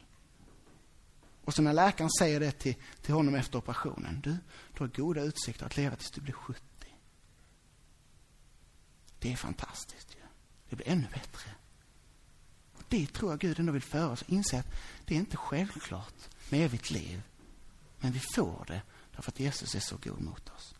Och 1.44 1.54
så 1.54 1.62
när 1.62 1.72
läkaren 1.72 2.10
säger 2.10 2.40
det 2.40 2.52
till, 2.52 2.74
till 3.02 3.14
honom 3.14 3.34
efter 3.34 3.58
operationen. 3.58 4.20
Du, 4.24 4.36
du 4.72 4.84
har 4.84 4.88
goda 4.88 5.22
utsikter 5.22 5.66
att 5.66 5.76
leva 5.76 5.96
tills 5.96 6.10
du 6.10 6.20
blir 6.20 6.34
70. 6.34 6.60
Det 9.18 9.32
är 9.32 9.36
fantastiskt 9.36 10.14
ju. 10.14 10.20
Det 10.68 10.76
blir 10.76 10.88
ännu 10.88 11.06
bättre. 11.12 11.50
Och 12.86 12.96
det 12.98 13.06
tror 13.06 13.32
jag 13.32 13.40
Gud 13.40 13.60
ändå 13.60 13.72
vill 13.72 13.82
föra 13.82 14.10
oss. 14.10 14.24
Inse 14.26 14.58
att 14.58 14.66
det 15.06 15.14
är 15.14 15.18
inte 15.18 15.36
självklart 15.36 16.14
med 16.48 16.64
evigt 16.64 16.90
liv. 16.90 17.22
Men 18.00 18.12
vi 18.12 18.20
får 18.34 18.64
det 18.66 18.82
därför 19.14 19.30
att 19.30 19.40
Jesus 19.40 19.74
är 19.74 19.80
så 19.80 19.96
god 20.04 20.20
mot 20.20 20.50
oss. 20.56 20.74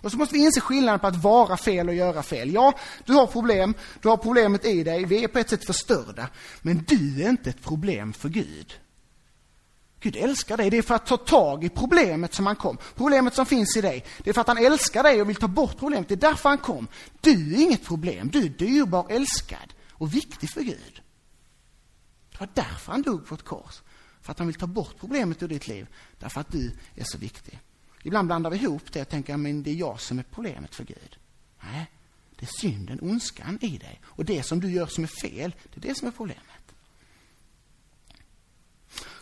Och 0.00 0.10
så 0.10 0.16
måste 0.16 0.34
vi 0.34 0.40
inse 0.40 0.60
skillnaden 0.60 1.00
på 1.00 1.06
att 1.06 1.16
vara 1.16 1.56
fel 1.56 1.88
och 1.88 1.94
göra 1.94 2.22
fel. 2.22 2.54
Ja, 2.54 2.72
du 3.04 3.12
har 3.12 3.26
problem, 3.26 3.74
du 4.02 4.08
har 4.08 4.16
problemet 4.16 4.64
i 4.64 4.84
dig, 4.84 5.04
vi 5.04 5.24
är 5.24 5.28
på 5.28 5.38
ett 5.38 5.50
sätt 5.50 5.66
förstörda. 5.66 6.28
Men 6.62 6.84
du 6.88 7.22
är 7.22 7.28
inte 7.28 7.50
ett 7.50 7.62
problem 7.62 8.12
för 8.12 8.28
Gud. 8.28 8.74
Gud 10.00 10.16
älskar 10.16 10.56
dig. 10.56 10.70
Det 10.70 10.78
är 10.78 10.82
för 10.82 10.94
att 10.94 11.06
ta 11.06 11.16
tag 11.16 11.64
i 11.64 11.68
problemet 11.68 12.34
som 12.34 12.46
han 12.46 12.56
kom. 12.56 12.78
Problemet 12.96 13.34
som 13.34 13.46
finns 13.46 13.76
i 13.76 13.80
dig. 13.80 14.04
Det 14.18 14.30
är 14.30 14.34
för 14.34 14.40
att 14.40 14.48
han 14.48 14.58
älskar 14.58 15.02
dig 15.02 15.20
och 15.20 15.28
vill 15.28 15.36
ta 15.36 15.48
bort 15.48 15.78
problemet. 15.78 16.08
Det 16.08 16.14
är 16.14 16.30
därför 16.30 16.48
han 16.48 16.58
kom. 16.58 16.88
Du 17.20 17.54
är 17.54 17.60
inget 17.60 17.84
problem. 17.84 18.30
Du 18.32 18.44
är 18.44 18.48
dyrbar, 18.48 19.06
älskad 19.08 19.74
och 20.02 20.14
viktig 20.14 20.50
för 20.50 20.62
Gud. 20.62 21.02
Det 22.30 22.40
var 22.40 22.48
därför 22.54 22.92
han 22.92 23.02
dog 23.02 23.26
på 23.26 23.34
ett 23.34 23.42
kors. 23.42 23.82
För 24.20 24.32
att 24.32 24.38
han 24.38 24.46
vill 24.46 24.56
ta 24.56 24.66
bort 24.66 24.94
problemet 24.98 25.42
ur 25.42 25.48
ditt 25.48 25.68
liv. 25.68 25.86
Därför 26.18 26.40
att 26.40 26.52
du 26.52 26.72
är 26.94 27.04
så 27.04 27.18
viktig. 27.18 27.60
Ibland 28.02 28.26
blandar 28.26 28.50
vi 28.50 28.56
ihop 28.56 28.92
det 28.92 29.00
och 29.00 29.08
tänker 29.08 29.36
men 29.36 29.62
det 29.62 29.70
är 29.70 29.74
jag 29.74 30.00
som 30.00 30.18
är 30.18 30.22
problemet 30.22 30.74
för 30.74 30.84
Gud. 30.84 31.18
Nej, 31.62 31.90
det 32.38 32.44
är 32.44 32.50
synden, 32.60 32.98
ondskan 33.02 33.58
i 33.60 33.78
dig. 33.78 34.00
Och 34.04 34.24
det 34.24 34.42
som 34.42 34.60
du 34.60 34.70
gör 34.72 34.86
som 34.86 35.04
är 35.04 35.08
fel, 35.22 35.54
det 35.74 35.86
är 35.86 35.88
det 35.88 35.98
som 35.98 36.08
är 36.08 36.12
problemet. 36.12 36.74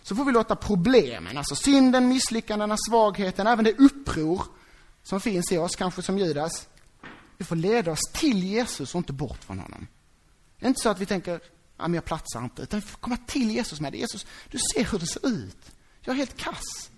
Så 0.02 0.16
får 0.16 0.24
vi 0.24 0.32
låta 0.32 0.56
problemen, 0.56 1.38
alltså 1.38 1.54
synden, 1.54 2.08
misslyckandena, 2.08 2.76
svagheten, 2.88 3.46
även 3.46 3.64
det 3.64 3.78
uppror 3.78 4.42
som 5.02 5.20
finns 5.20 5.52
i 5.52 5.58
oss, 5.58 5.76
kanske 5.76 6.02
som 6.02 6.18
Judas, 6.18 6.68
vi 7.38 7.44
får 7.44 7.56
leda 7.56 7.92
oss 7.92 8.12
till 8.12 8.44
Jesus 8.44 8.94
och 8.94 8.98
inte 8.98 9.12
bort 9.12 9.44
från 9.44 9.58
honom. 9.58 9.86
Det 10.60 10.66
är 10.66 10.68
inte 10.68 10.80
så 10.80 10.88
att 10.88 11.00
vi 11.00 11.06
tänker, 11.06 11.40
ja, 11.76 11.82
men 11.82 11.94
jag 11.94 12.04
platsar 12.04 12.44
inte, 12.44 12.62
utan 12.62 12.80
vi 12.80 12.86
får 12.86 12.98
komma 12.98 13.16
till 13.16 13.50
Jesus 13.50 13.80
med 13.80 13.92
det. 13.92 13.98
Jesus, 13.98 14.26
du 14.50 14.58
ser 14.58 14.84
hur 14.84 14.98
det 14.98 15.06
ser 15.06 15.28
ut. 15.28 15.72
Jag 16.00 16.12
är 16.12 16.16
helt 16.16 16.36
kass. 16.36 16.90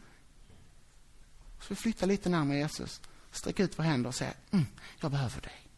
Så 1.61 1.67
vi 1.69 1.75
flyttar 1.75 2.07
lite 2.07 2.29
närmare 2.29 2.59
Jesus, 2.59 3.01
sträcker 3.31 3.65
ut 3.65 3.79
våra 3.79 3.87
händer 3.87 4.09
och 4.09 4.15
säger, 4.15 4.35
mm, 4.51 4.67
jag 5.01 5.11
behöver 5.11 5.41
dig. 5.41 5.69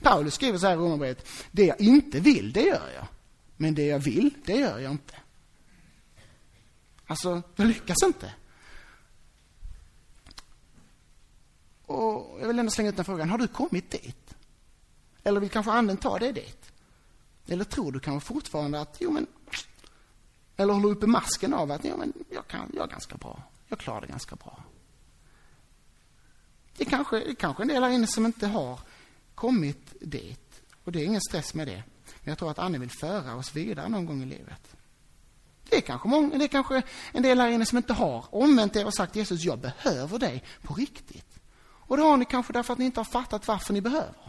Paulus 0.00 0.34
skriver 0.34 0.58
så 0.58 0.66
här 0.66 0.74
i 0.74 0.76
Romarbrevet, 0.76 1.28
det 1.50 1.64
jag 1.64 1.80
inte 1.80 2.20
vill, 2.20 2.52
det 2.52 2.62
gör 2.62 2.90
jag. 2.94 3.06
Men 3.56 3.74
det 3.74 3.86
jag 3.86 3.98
vill, 3.98 4.34
det 4.44 4.56
gör 4.56 4.78
jag 4.78 4.92
inte. 4.92 5.14
Alltså, 7.06 7.42
jag 7.56 7.66
lyckas 7.66 8.02
inte. 8.02 8.34
Och 11.86 12.40
jag 12.40 12.46
vill 12.46 12.58
ändå 12.58 12.70
slänga 12.70 12.90
ut 12.90 12.96
den 12.96 13.04
frågan, 13.04 13.30
har 13.30 13.38
du 13.38 13.48
kommit 13.48 13.90
dit? 13.90 14.34
Eller 15.24 15.40
vill 15.40 15.50
kanske 15.50 15.72
anden 15.72 15.96
ta 15.96 16.18
dig 16.18 16.32
dit? 16.32 16.72
Eller 17.46 17.64
tror 17.64 17.92
du 17.92 18.00
kanske 18.00 18.26
fortfarande 18.26 18.80
att, 18.80 18.96
jo 19.00 19.10
men, 19.10 19.26
eller 20.56 20.74
håller 20.74 20.88
uppe 20.88 21.06
masken 21.06 21.54
av 21.54 21.70
att, 21.70 21.84
jo 21.84 21.96
men, 21.96 22.12
jag, 22.30 22.46
kan, 22.46 22.70
jag 22.74 22.84
är 22.84 22.90
ganska 22.90 23.16
bra. 23.16 23.42
Jag 23.68 23.78
klarar 23.78 24.00
det 24.00 24.06
ganska 24.06 24.36
bra. 24.36 24.62
Det 26.76 26.84
är 26.84 26.90
kanske, 26.90 27.18
det 27.18 27.30
är 27.30 27.34
kanske 27.34 27.62
en 27.62 27.68
del 27.68 27.82
här 27.82 27.90
inne 27.90 28.06
som 28.06 28.26
inte 28.26 28.46
har 28.46 28.80
kommit 29.34 29.94
dit. 30.00 30.62
Och 30.84 30.92
det 30.92 31.00
är 31.00 31.04
ingen 31.04 31.20
stress 31.20 31.54
med 31.54 31.66
det. 31.66 31.82
Men 32.06 32.30
jag 32.30 32.38
tror 32.38 32.50
att 32.50 32.58
anden 32.58 32.80
vill 32.80 32.90
föra 32.90 33.34
oss 33.34 33.54
vidare 33.56 33.88
någon 33.88 34.06
gång 34.06 34.22
i 34.22 34.26
livet. 34.26 34.76
Det 35.68 35.76
är 35.76 35.80
kanske, 35.80 36.08
många, 36.08 36.38
det 36.38 36.44
är 36.44 36.48
kanske 36.48 36.82
en 37.12 37.22
del 37.22 37.40
här 37.40 37.48
inne 37.48 37.66
som 37.66 37.78
inte 37.78 37.92
har 37.92 38.24
omvänt 38.30 38.76
er 38.76 38.86
och 38.86 38.94
sagt 38.94 39.16
Jesus, 39.16 39.44
jag 39.44 39.58
behöver 39.58 40.18
dig 40.18 40.44
på 40.62 40.74
riktigt. 40.74 41.38
Och 41.64 41.96
det 41.96 42.02
har 42.02 42.16
ni 42.16 42.24
kanske 42.24 42.52
därför 42.52 42.72
att 42.72 42.78
ni 42.78 42.84
inte 42.84 43.00
har 43.00 43.04
fattat 43.04 43.48
varför 43.48 43.72
ni 43.72 43.80
behöver. 43.80 44.23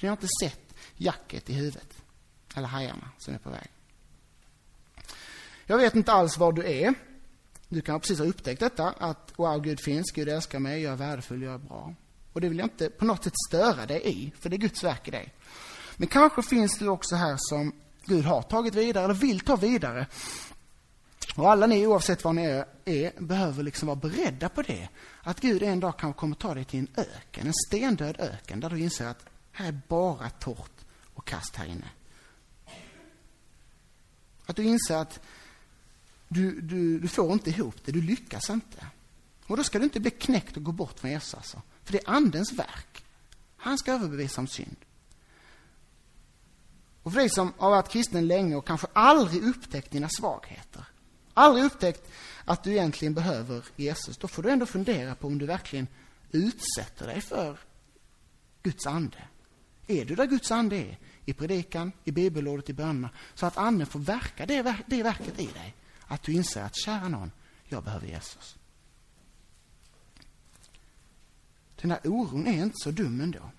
För 0.00 0.06
ni 0.06 0.08
har 0.08 0.16
inte 0.16 0.28
sett 0.42 0.74
jacket 0.96 1.50
i 1.50 1.52
huvudet. 1.52 2.02
Eller 2.54 2.68
hajarna 2.68 3.08
som 3.18 3.34
är 3.34 3.38
på 3.38 3.50
väg. 3.50 3.70
Jag 5.66 5.76
vet 5.76 5.94
inte 5.94 6.12
alls 6.12 6.38
var 6.38 6.52
du 6.52 6.64
är. 6.66 6.94
Du 7.68 7.80
kan 7.80 8.00
precis 8.00 8.18
ha 8.18 8.26
upptäckt 8.26 8.60
detta, 8.60 8.88
att 8.88 9.32
wow, 9.36 9.62
Gud 9.62 9.80
finns, 9.80 10.10
Gud 10.12 10.28
älskar 10.28 10.58
mig, 10.58 10.82
jag 10.82 10.92
är 10.92 10.96
värdefull, 10.96 11.42
jag 11.42 11.54
är 11.54 11.58
bra. 11.58 11.94
Och 12.32 12.40
det 12.40 12.48
vill 12.48 12.58
jag 12.58 12.66
inte 12.66 12.90
på 12.90 13.04
något 13.04 13.24
sätt 13.24 13.32
störa 13.48 13.86
dig 13.86 14.02
i, 14.04 14.32
för 14.40 14.50
det 14.50 14.56
är 14.56 14.58
Guds 14.58 14.84
verk 14.84 15.08
i 15.08 15.10
dig. 15.10 15.34
Men 15.96 16.08
kanske 16.08 16.42
finns 16.42 16.78
du 16.78 16.88
också 16.88 17.16
här 17.16 17.36
som 17.38 17.72
Gud 18.04 18.24
har 18.24 18.42
tagit 18.42 18.74
vidare 18.74 19.04
eller 19.04 19.14
vill 19.14 19.40
ta 19.40 19.56
vidare. 19.56 20.06
Och 21.36 21.50
alla 21.50 21.66
ni, 21.66 21.86
oavsett 21.86 22.24
var 22.24 22.32
ni 22.32 22.44
är, 22.44 22.66
är 22.84 23.20
behöver 23.20 23.62
liksom 23.62 23.86
vara 23.86 23.96
beredda 23.96 24.48
på 24.48 24.62
det. 24.62 24.88
Att 25.22 25.40
Gud 25.40 25.62
en 25.62 25.80
dag 25.80 25.98
kan 25.98 26.14
komma 26.14 26.34
ta 26.34 26.54
dig 26.54 26.64
till 26.64 26.78
en 26.78 26.88
öken, 26.96 27.46
en 27.46 27.52
stendöd 27.66 28.16
öken, 28.20 28.60
där 28.60 28.70
du 28.70 28.80
inser 28.80 29.06
att 29.06 29.29
här 29.60 29.68
är 29.68 29.80
bara 29.88 30.30
torrt 30.30 30.84
och 31.14 31.26
kast 31.26 31.56
här 31.56 31.66
inne. 31.66 31.90
Att 34.46 34.56
du 34.56 34.64
inser 34.64 34.96
att 34.96 35.20
du, 36.28 36.60
du, 36.60 36.98
du 36.98 37.08
får 37.08 37.32
inte 37.32 37.50
ihop 37.50 37.76
det, 37.84 37.92
du 37.92 38.02
lyckas 38.02 38.50
inte. 38.50 38.86
Och 39.46 39.56
då 39.56 39.64
ska 39.64 39.78
du 39.78 39.84
inte 39.84 40.00
bli 40.00 40.10
knäckt 40.10 40.56
och 40.56 40.62
gå 40.62 40.72
bort 40.72 40.98
från 40.98 41.10
Jesus. 41.10 41.34
Alltså. 41.34 41.62
För 41.84 41.92
det 41.92 41.98
är 41.98 42.10
Andens 42.10 42.52
verk. 42.52 43.04
Han 43.56 43.78
ska 43.78 43.92
överbevisa 43.92 44.40
om 44.40 44.48
synd. 44.48 44.76
Och 47.02 47.12
för 47.12 47.20
dig 47.20 47.30
som 47.30 47.52
har 47.58 47.70
varit 47.70 47.88
kristen 47.88 48.26
länge 48.26 48.56
och 48.56 48.66
kanske 48.66 48.86
aldrig 48.92 49.42
upptäckt 49.42 49.90
dina 49.90 50.08
svagheter, 50.08 50.84
aldrig 51.34 51.64
upptäckt 51.64 52.10
att 52.44 52.64
du 52.64 52.70
egentligen 52.70 53.14
behöver 53.14 53.64
Jesus, 53.76 54.16
då 54.16 54.28
får 54.28 54.42
du 54.42 54.50
ändå 54.50 54.66
fundera 54.66 55.14
på 55.14 55.26
om 55.26 55.38
du 55.38 55.46
verkligen 55.46 55.86
utsätter 56.30 57.06
dig 57.06 57.20
för 57.20 57.58
Guds 58.62 58.86
ande. 58.86 59.18
Är 59.90 60.04
du 60.04 60.14
där 60.14 60.26
Guds 60.26 60.50
ande 60.50 60.76
är? 60.76 60.98
I 61.24 61.32
predikan, 61.32 61.92
i 62.04 62.10
bibelordet, 62.10 62.70
i 62.70 62.72
bönerna. 62.72 63.10
Så 63.34 63.46
att 63.46 63.56
anden 63.56 63.86
får 63.86 64.00
verka 64.00 64.46
det, 64.46 64.76
det 64.86 65.02
verket 65.02 65.40
i 65.40 65.46
dig. 65.46 65.74
Att 66.06 66.22
du 66.22 66.32
inser 66.32 66.62
att, 66.62 66.76
kära 66.76 67.08
någon, 67.08 67.32
jag 67.68 67.84
behöver 67.84 68.06
Jesus. 68.06 68.56
Den 71.80 71.90
här 71.90 72.00
oron 72.04 72.46
är 72.46 72.62
inte 72.62 72.76
så 72.76 72.90
dum 72.90 73.20
ändå. 73.20 73.50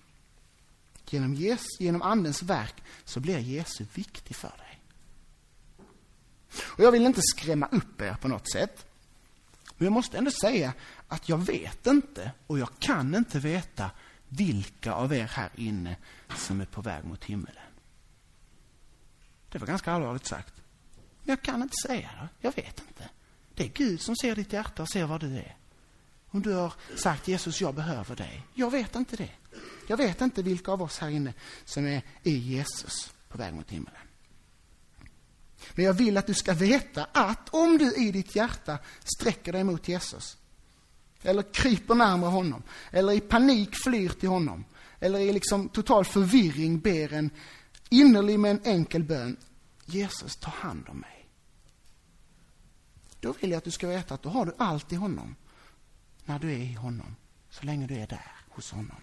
Genom, 1.08 1.34
Jesus, 1.34 1.80
genom 1.80 2.02
Andens 2.02 2.42
verk 2.42 2.82
så 3.04 3.20
blir 3.20 3.38
Jesus 3.38 3.86
viktig 3.94 4.36
för 4.36 4.48
dig. 4.58 4.80
Och 6.60 6.84
jag 6.84 6.92
vill 6.92 7.06
inte 7.06 7.20
skrämma 7.22 7.66
upp 7.66 8.00
er 8.00 8.14
på 8.20 8.28
något 8.28 8.52
sätt. 8.52 8.86
Men 9.76 9.86
jag 9.86 9.92
måste 9.92 10.18
ändå 10.18 10.30
säga 10.30 10.72
att 11.08 11.28
jag 11.28 11.38
vet 11.38 11.86
inte 11.86 12.30
och 12.46 12.58
jag 12.58 12.68
kan 12.78 13.14
inte 13.14 13.38
veta 13.38 13.90
vilka 14.36 14.92
av 14.92 15.12
er 15.12 15.26
här 15.26 15.50
inne 15.54 15.96
som 16.36 16.60
är 16.60 16.64
på 16.64 16.80
väg 16.80 17.04
mot 17.04 17.24
himmelen. 17.24 17.62
Det 19.48 19.58
var 19.58 19.66
ganska 19.66 19.92
allvarligt 19.92 20.26
sagt. 20.26 20.54
Men 21.22 21.32
jag 21.32 21.42
kan 21.42 21.62
inte 21.62 21.74
säga 21.86 22.10
det. 22.20 22.28
Jag 22.40 22.56
vet 22.56 22.80
inte. 22.88 23.08
Det 23.54 23.64
är 23.64 23.68
Gud 23.68 24.00
som 24.00 24.16
ser 24.16 24.34
ditt 24.34 24.52
hjärta 24.52 24.82
och 24.82 24.88
ser 24.88 25.04
vad 25.04 25.20
du 25.20 25.36
är. 25.36 25.56
Om 26.28 26.42
du 26.42 26.52
har 26.52 26.72
sagt 26.96 27.28
Jesus, 27.28 27.60
jag 27.60 27.74
behöver 27.74 28.16
dig. 28.16 28.42
Jag 28.54 28.70
vet 28.70 28.96
inte 28.96 29.16
det. 29.16 29.30
Jag 29.86 29.96
vet 29.96 30.20
inte 30.20 30.42
vilka 30.42 30.72
av 30.72 30.82
oss 30.82 30.98
här 30.98 31.08
inne 31.08 31.34
som 31.64 31.86
är 31.86 32.02
i 32.22 32.36
Jesus 32.36 33.14
på 33.28 33.38
väg 33.38 33.54
mot 33.54 33.70
himlen. 33.70 33.94
Men 35.74 35.84
jag 35.84 35.94
vill 35.94 36.16
att 36.16 36.26
du 36.26 36.34
ska 36.34 36.54
veta 36.54 37.06
att 37.12 37.48
om 37.48 37.78
du 37.78 37.94
i 37.94 38.12
ditt 38.12 38.36
hjärta 38.36 38.78
sträcker 39.04 39.52
dig 39.52 39.64
mot 39.64 39.88
Jesus, 39.88 40.36
eller 41.22 41.42
kryper 41.42 41.94
närmare 41.94 42.30
honom, 42.30 42.62
eller 42.90 43.12
i 43.12 43.20
panik 43.20 43.70
flyr 43.84 44.08
till 44.08 44.28
honom, 44.28 44.64
eller 45.00 45.18
i 45.18 45.32
liksom 45.32 45.68
total 45.68 46.04
förvirring 46.04 46.80
ber 46.80 47.12
en 47.12 47.30
innerlig 47.90 48.40
men 48.40 48.60
enkel 48.64 49.04
bön. 49.04 49.36
Jesus, 49.84 50.36
ta 50.36 50.50
hand 50.50 50.84
om 50.88 50.98
mig. 50.98 51.28
Då 53.20 53.32
vill 53.40 53.50
jag 53.50 53.58
att 53.58 53.64
du 53.64 53.70
ska 53.70 53.88
veta 53.88 54.14
att 54.14 54.22
då 54.22 54.28
har 54.28 54.46
du 54.46 54.54
allt 54.58 54.92
i 54.92 54.96
honom 54.96 55.36
när 56.24 56.38
du 56.38 56.52
är 56.52 56.58
i 56.58 56.72
honom, 56.72 57.16
så 57.50 57.66
länge 57.66 57.86
du 57.86 57.94
är 57.94 58.06
där 58.06 58.32
hos 58.48 58.70
honom. 58.70 58.96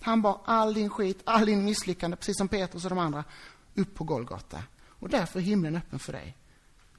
Han 0.00 0.22
bar 0.22 0.40
all 0.44 0.74
din 0.74 0.90
skit, 0.90 1.22
all 1.24 1.46
din 1.46 1.64
misslyckande, 1.64 2.16
precis 2.16 2.36
som 2.36 2.48
Petrus 2.48 2.84
och 2.84 2.90
de 2.90 2.98
andra, 2.98 3.24
upp 3.74 3.94
på 3.94 4.04
Golgata. 4.04 4.62
Och 4.86 5.08
därför 5.08 5.38
är 5.38 5.44
himlen 5.44 5.76
öppen 5.76 5.98
för 5.98 6.12
dig. 6.12 6.36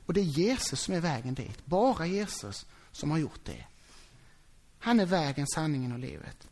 Och 0.05 0.13
det 0.13 0.21
är 0.21 0.25
Jesus 0.25 0.79
som 0.79 0.93
är 0.93 0.99
vägen 0.99 1.33
dit. 1.33 1.65
Bara 1.65 2.05
Jesus 2.05 2.65
som 2.91 3.11
har 3.11 3.17
gjort 3.17 3.45
det. 3.45 3.65
Han 4.79 4.99
är 4.99 5.05
vägen, 5.05 5.47
sanningen 5.47 5.91
och 5.91 5.99
livet. 5.99 6.47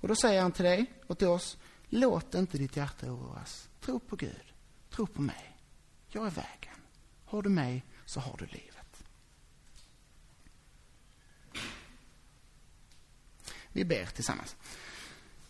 Och 0.00 0.08
då 0.08 0.14
säger 0.14 0.42
han 0.42 0.52
till 0.52 0.64
dig 0.64 0.92
och 1.06 1.18
till 1.18 1.28
oss, 1.28 1.56
låt 1.88 2.34
inte 2.34 2.58
ditt 2.58 2.76
hjärta 2.76 3.06
oroas. 3.06 3.68
Tro 3.80 4.00
på 4.00 4.16
Gud. 4.16 4.52
Tro 4.90 5.06
på 5.06 5.22
mig. 5.22 5.56
Jag 6.08 6.26
är 6.26 6.30
vägen. 6.30 6.76
Har 7.24 7.42
du 7.42 7.48
mig 7.48 7.84
så 8.04 8.20
har 8.20 8.36
du 8.38 8.46
livet. 8.46 9.04
Vi 13.72 13.84
ber 13.84 14.06
tillsammans. 14.06 14.56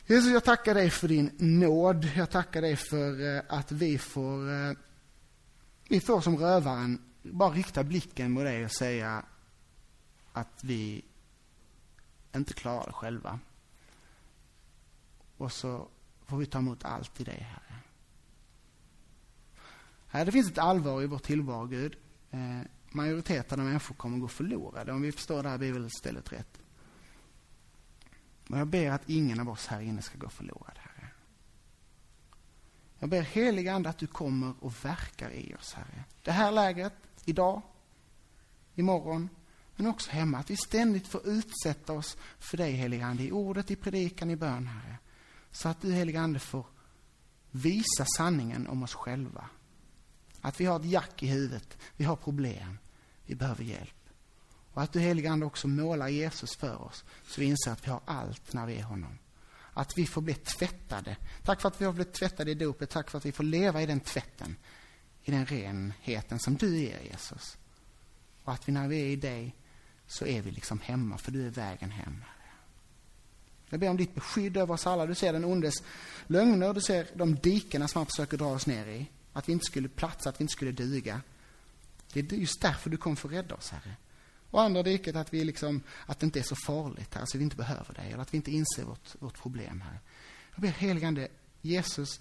Jesus, 0.06 0.32
jag 0.32 0.44
tackar 0.44 0.74
dig 0.74 0.90
för 0.90 1.08
din 1.08 1.30
nåd. 1.38 2.08
Jag 2.16 2.30
tackar 2.30 2.62
dig 2.62 2.76
för 2.76 3.36
eh, 3.36 3.42
att 3.48 3.72
vi 3.72 3.98
får, 3.98 4.52
eh, 4.52 4.72
vi 5.88 6.00
får 6.00 6.20
som 6.20 6.36
rövaren 6.36 7.02
bara 7.22 7.50
rikta 7.50 7.84
blicken 7.84 8.32
mot 8.32 8.44
dig 8.44 8.64
och 8.64 8.72
säga 8.72 9.24
att 10.32 10.64
vi 10.64 11.04
inte 12.34 12.54
klarar 12.54 12.86
det 12.86 12.92
själva. 12.92 13.38
Och 15.36 15.52
så 15.52 15.88
får 16.26 16.36
vi 16.36 16.46
ta 16.46 16.58
emot 16.58 16.84
allt 16.84 17.20
i 17.20 17.24
dig, 17.24 17.40
Herre. 17.40 17.78
Herre, 20.06 20.24
det 20.24 20.32
finns 20.32 20.50
ett 20.50 20.58
allvar 20.58 21.02
i 21.02 21.06
vår 21.06 21.18
tillvaro, 21.18 21.66
Gud. 21.66 21.96
Eh, 22.30 22.60
majoriteten 22.90 23.60
av 23.60 23.66
människor 23.66 23.94
kommer 23.94 24.18
gå 24.18 24.28
förlorade, 24.28 24.92
om 24.92 25.02
vi 25.02 25.12
förstår 25.12 25.42
det 25.42 25.48
här 25.48 25.58
bibelstället 25.58 26.32
rätt. 26.32 26.58
Men 28.46 28.58
jag 28.58 28.68
ber 28.68 28.90
att 28.90 29.08
ingen 29.08 29.40
av 29.40 29.48
oss 29.48 29.66
här 29.66 29.80
inne 29.80 30.02
ska 30.02 30.18
gå 30.18 30.28
förlorad, 30.28 30.78
Herre. 30.78 31.08
Jag 32.98 33.08
ber 33.08 33.22
heliga 33.22 33.74
Ande 33.74 33.88
att 33.88 33.98
du 33.98 34.06
kommer 34.06 34.54
och 34.60 34.84
verkar 34.84 35.30
i 35.30 35.54
oss, 35.54 35.72
Herre. 35.72 36.04
Det 36.22 36.32
här 36.32 36.52
lägret, 36.52 36.94
idag, 37.24 37.62
imorgon, 38.74 39.28
men 39.76 39.86
också 39.86 40.10
hemma. 40.10 40.38
Att 40.38 40.50
vi 40.50 40.56
ständigt 40.56 41.08
får 41.08 41.28
utsätta 41.28 41.92
oss 41.92 42.16
för 42.38 42.56
dig, 42.56 42.72
Helige 42.72 43.04
Ande, 43.04 43.22
i 43.22 43.32
ordet, 43.32 43.70
i 43.70 43.76
predikan, 43.76 44.30
i 44.30 44.36
bön, 44.36 44.66
Herre. 44.66 44.98
Så 45.50 45.68
att 45.68 45.80
du, 45.80 45.92
Helige 45.92 46.20
Ande, 46.20 46.38
får 46.38 46.66
visa 47.50 48.04
sanningen 48.16 48.66
om 48.66 48.82
oss 48.82 48.94
själva. 48.94 49.48
Att 50.40 50.60
vi 50.60 50.64
har 50.64 50.80
ett 50.80 50.86
jack 50.86 51.22
i 51.22 51.26
huvudet, 51.26 51.78
vi 51.96 52.04
har 52.04 52.16
problem, 52.16 52.78
vi 53.26 53.34
behöver 53.34 53.64
hjälp. 53.64 54.08
Och 54.72 54.82
att 54.82 54.92
du 54.92 55.00
Helige 55.00 55.30
Ande 55.30 55.46
också 55.46 55.68
målar 55.68 56.08
Jesus 56.08 56.56
för 56.56 56.82
oss, 56.82 57.04
så 57.26 57.40
vi 57.40 57.46
inser 57.46 57.70
att 57.70 57.86
vi 57.86 57.90
har 57.90 58.00
allt 58.04 58.52
när 58.52 58.66
vi 58.66 58.76
är 58.76 58.82
honom. 58.82 59.18
Att 59.72 59.98
vi 59.98 60.06
får 60.06 60.22
bli 60.22 60.34
tvättade. 60.34 61.16
Tack 61.42 61.60
för 61.60 61.68
att 61.68 61.80
vi 61.80 61.84
har 61.84 61.92
blivit 61.92 62.14
tvättade 62.14 62.50
i 62.50 62.54
dopet, 62.54 62.90
tack 62.90 63.10
för 63.10 63.18
att 63.18 63.26
vi 63.26 63.32
får 63.32 63.44
leva 63.44 63.82
i 63.82 63.86
den 63.86 64.00
tvätten, 64.00 64.56
i 65.22 65.30
den 65.30 65.46
renheten 65.46 66.38
som 66.38 66.54
du 66.54 66.78
ger 66.78 67.00
Jesus. 67.00 67.58
Och 68.44 68.52
att 68.52 68.68
vi 68.68 68.72
när 68.72 68.88
vi 68.88 69.00
är 69.00 69.06
i 69.06 69.16
dig, 69.16 69.56
så 70.06 70.26
är 70.26 70.42
vi 70.42 70.50
liksom 70.50 70.80
hemma, 70.80 71.18
för 71.18 71.32
du 71.32 71.46
är 71.46 71.50
vägen 71.50 71.90
hem. 71.90 72.24
Jag 73.68 73.80
ber 73.80 73.88
om 73.88 73.96
ditt 73.96 74.14
beskydd 74.14 74.56
över 74.56 74.74
oss 74.74 74.86
alla. 74.86 75.06
Du 75.06 75.14
ser 75.14 75.32
den 75.32 75.44
ondes 75.44 75.74
lögner, 76.26 76.74
du 76.74 76.80
ser 76.80 77.08
de 77.14 77.34
dikena 77.34 77.88
som 77.88 77.98
han 77.98 78.06
försöker 78.06 78.36
dra 78.36 78.46
oss 78.46 78.66
ner 78.66 78.86
i. 78.86 79.06
Att 79.32 79.48
vi 79.48 79.52
inte 79.52 79.64
skulle 79.64 79.88
platsa, 79.88 80.28
att 80.28 80.40
vi 80.40 80.42
inte 80.42 80.52
skulle 80.52 80.72
duga. 80.72 81.20
Det 82.12 82.32
är 82.32 82.36
just 82.36 82.60
därför 82.60 82.90
du 82.90 82.96
kom 82.96 83.16
för 83.16 83.28
att 83.28 83.34
rädda 83.34 83.54
oss, 83.54 83.70
Herre. 83.70 83.96
Och 84.50 84.62
andra 84.62 84.82
diket 84.82 85.16
att, 85.16 85.34
vi 85.34 85.44
liksom, 85.44 85.82
att 86.06 86.20
det 86.20 86.26
inte 86.26 86.38
är 86.38 86.42
så 86.42 86.56
farligt 86.66 87.14
här, 87.14 87.24
så 87.26 87.38
vi 87.38 87.44
inte 87.44 87.56
behöver 87.56 87.94
dig, 87.94 88.12
eller 88.12 88.22
att 88.22 88.34
vi 88.34 88.36
inte 88.36 88.50
inser 88.50 88.84
vårt, 88.84 89.08
vårt 89.18 89.42
problem 89.42 89.80
här. 89.80 90.00
Jag 90.54 90.60
ber 90.60 90.68
heligande 90.68 91.28
Jesus 91.60 92.20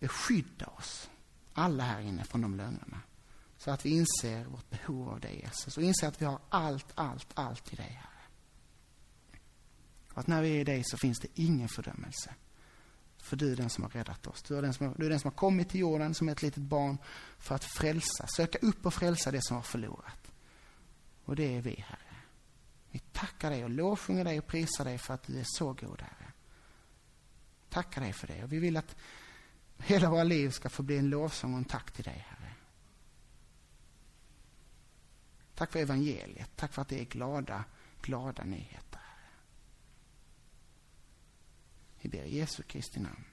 beskydda 0.00 0.66
oss, 0.66 1.10
alla 1.54 1.84
här 1.84 2.00
inne, 2.00 2.24
från 2.24 2.40
de 2.40 2.54
lögnerna. 2.54 3.00
Så 3.64 3.70
att 3.70 3.86
vi 3.86 3.90
inser 3.90 4.44
vårt 4.44 4.70
behov 4.70 5.08
av 5.08 5.20
dig, 5.20 5.40
Jesus, 5.40 5.76
och 5.76 5.82
inser 5.82 6.08
att 6.08 6.22
vi 6.22 6.26
har 6.26 6.40
allt, 6.48 6.92
allt, 6.94 7.28
allt 7.34 7.72
i 7.72 7.76
dig, 7.76 8.00
Herre. 8.00 8.28
Och 10.12 10.18
att 10.18 10.26
när 10.26 10.42
vi 10.42 10.56
är 10.56 10.60
i 10.60 10.64
dig 10.64 10.82
så 10.84 10.96
finns 10.96 11.20
det 11.20 11.28
ingen 11.34 11.68
fördömelse. 11.68 12.34
För 13.18 13.36
du 13.36 13.52
är 13.52 13.56
den 13.56 13.70
som 13.70 13.84
har 13.84 13.90
räddat 13.90 14.26
oss. 14.26 14.42
Du 14.42 14.58
är, 14.58 14.62
den 14.62 14.74
som 14.74 14.86
har, 14.86 14.94
du 14.98 15.06
är 15.06 15.10
den 15.10 15.20
som 15.20 15.30
har 15.30 15.36
kommit 15.36 15.68
till 15.68 15.80
jorden 15.80 16.14
som 16.14 16.28
ett 16.28 16.42
litet 16.42 16.62
barn 16.62 16.98
för 17.38 17.54
att 17.54 17.64
frälsa, 17.64 18.26
söka 18.26 18.58
upp 18.58 18.86
och 18.86 18.94
frälsa 18.94 19.30
det 19.30 19.44
som 19.44 19.56
har 19.56 19.62
förlorat. 19.62 20.32
Och 21.24 21.36
det 21.36 21.56
är 21.56 21.60
vi, 21.60 21.84
Herre. 21.88 22.16
Vi 22.90 22.98
tackar 22.98 23.50
dig 23.50 23.64
och 23.64 23.70
lovsjunger 23.70 24.24
dig 24.24 24.38
och 24.38 24.46
prisar 24.46 24.84
dig 24.84 24.98
för 24.98 25.14
att 25.14 25.22
du 25.22 25.38
är 25.38 25.46
så 25.46 25.72
god, 25.72 26.02
Herre. 26.02 26.32
Tackar 27.68 28.00
dig 28.00 28.12
för 28.12 28.26
det. 28.26 28.44
Och 28.44 28.52
vi 28.52 28.58
vill 28.58 28.76
att 28.76 28.96
hela 29.78 30.10
våra 30.10 30.24
liv 30.24 30.50
ska 30.50 30.68
få 30.68 30.82
bli 30.82 30.98
en 30.98 31.10
lovsång 31.10 31.52
och 31.52 31.58
en 31.58 31.64
tack 31.64 31.90
till 31.90 32.04
dig, 32.04 32.26
Herre. 32.28 32.33
Tack 35.54 35.72
för 35.72 35.78
evangeliet. 35.78 36.50
Tack 36.56 36.72
för 36.72 36.82
att 36.82 36.88
det 36.88 37.00
är 37.00 37.04
glada, 37.04 37.64
glada 38.02 38.44
nyheter. 38.44 39.00
Vi 42.00 42.08
ber 42.08 42.22
i 42.22 42.36
Jesu 42.36 42.62
Kristi 42.62 43.00
namn. 43.00 43.24